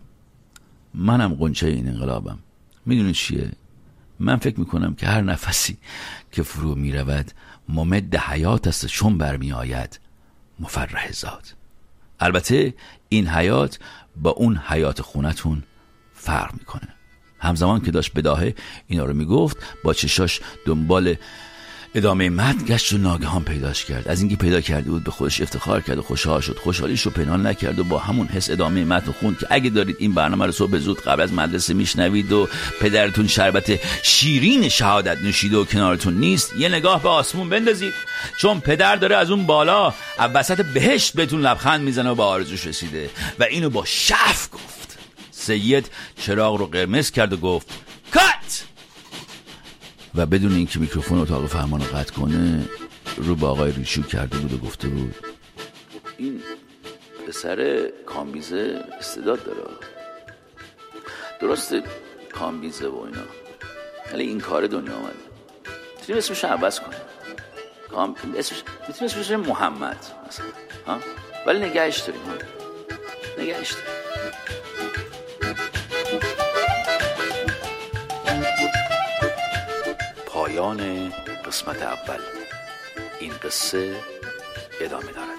منم 0.94 1.34
قنچه 1.34 1.68
این 1.68 1.88
انقلابم. 1.88 2.40
می‌دونی 2.86 3.14
چیه؟ 3.14 3.52
من 4.20 4.36
فکر 4.36 4.60
می‌کنم 4.60 4.96
که 4.96 5.08
هر 5.08 5.22
نفسی 5.22 5.78
که 6.32 6.44
فرو 6.44 6.76
می‌رود 6.76 7.32
ممد 7.70 8.16
حیات 8.16 8.68
است 8.68 8.86
چون 8.86 9.18
برمی 9.18 9.52
آید 9.52 10.00
مفرح 10.60 11.12
ذات. 11.12 11.54
البته 12.20 12.74
این 13.10 13.28
حیات 13.28 13.80
با 14.16 14.30
اون 14.30 14.58
حیات 14.58 15.02
خونتون 15.02 15.64
فرق 16.14 16.54
می‌کنه. 16.54 16.88
همزمان 17.46 17.82
که 17.82 17.92
داشت 17.92 18.12
بداهه 18.16 18.56
اینا 18.88 19.06
رو 19.06 19.14
می‌گفت 19.14 19.58
با 19.84 19.94
چشاش 19.94 20.40
دنبال 20.66 21.16
ادامه 21.96 22.30
متن 22.30 22.66
گشت 22.66 22.94
و 22.94 22.98
ناگهان 22.98 23.44
پیداش 23.44 23.86
کرد. 23.86 24.08
از 24.08 24.22
اینکه 24.22 24.36
پیدا 24.36 24.62
کرده 24.62 24.90
بود 24.90 25.04
به 25.04 25.12
خودش 25.12 25.42
افتخار 25.42 25.82
کرد 25.82 25.98
و 25.98 26.02
خوشحال 26.02 26.42
شد. 26.42 26.58
خوشحالیش 26.58 27.02
رو 27.02 27.12
پنهان 27.12 27.48
نکرد 27.48 27.80
و 27.80 27.84
با 27.84 28.00
همون 28.00 28.28
حس 28.28 28.50
ادامه 28.50 28.86
متن 28.86 29.12
خوند 29.12 29.38
که 29.40 29.48
اگه 29.50 29.70
دارید 29.70 29.96
این 30.00 30.14
برنامه 30.14 30.46
رو 30.46 30.52
صبح 30.52 30.78
زود 30.78 31.02
قبل 31.02 31.22
از 31.22 31.34
مدرسه 31.34 31.74
میشنوید 31.74 32.32
و 32.32 32.48
پدرتون 32.82 33.28
شربت 33.28 33.80
شیرین 34.04 34.70
شهادت 34.70 35.22
نوشیده 35.22 35.58
و 35.58 35.66
کنارتون 35.66 36.14
نیست 36.14 36.56
یه 36.58 36.70
نگاه 36.70 37.04
به 37.04 37.10
آسمون 37.10 37.50
بندازید. 37.50 37.94
چون 38.38 38.60
پدر 38.60 38.96
داره 38.96 39.16
از 39.16 39.32
اون 39.32 39.46
بالا 39.46 39.94
وسط 40.34 40.66
بهشت 40.66 41.14
بهتون 41.14 41.42
لبخند 41.42 41.82
می‌زنه 41.82 42.10
و 42.10 42.16
به 42.16 42.24
آرزوش 42.24 42.68
رسیده. 42.68 43.10
و 43.40 43.44
اینو 43.44 43.70
با 43.70 43.86
شف 43.86 44.50
گفت. 44.52 44.95
سید 45.46 45.92
چراغ 46.18 46.56
رو 46.56 46.66
قرمز 46.66 47.12
کرد 47.12 47.34
و 47.34 47.38
گفت 47.38 47.68
کات! 48.12 48.66
و 50.16 50.26
بدون 50.26 50.56
اینکه 50.56 50.80
میکروفون 50.80 51.20
اتاق 51.20 51.46
فرمان 51.46 51.82
رو 51.82 51.98
قطع 51.98 52.14
کنه 52.14 52.70
رو 53.18 53.36
با 53.36 53.50
آقای 53.50 53.72
ریشو 53.72 54.02
کرده 54.02 54.38
بود 54.38 54.54
و 54.54 54.58
گفته 54.58 54.88
بود 54.88 55.16
این 56.18 56.42
پسر 57.28 57.90
کامبیزه 58.06 58.86
استعداد 59.00 59.44
داره 59.44 59.62
درسته 61.42 61.84
کامبیزه 62.34 62.88
و 62.88 63.00
اینا 63.00 63.22
ولی 64.14 64.24
این 64.24 64.40
کار 64.40 64.68
دنیا 64.68 64.96
آمده 64.96 65.16
می‌تونیم 65.98 66.18
اسمش 66.18 66.44
رو 66.44 66.50
عوض 66.50 66.80
کنیم. 66.80 67.00
کام... 67.92 68.16
اسمش 68.38 68.64
می‌تونیم 68.88 69.12
اسمش 69.12 69.32
محمد 69.32 70.06
مثلا 70.28 70.46
ها؟ 70.88 71.00
ولی 71.48 71.60
نگهش 71.60 72.00
داریم 72.00 72.22
نگهش 73.40 73.72
داریم. 73.72 73.95
پایان 80.66 81.10
قسمت 81.46 81.82
اول. 81.82 82.20
این 83.20 83.34
قصه 83.44 83.96
ادامه 84.82 85.12
دارد. 85.12 85.35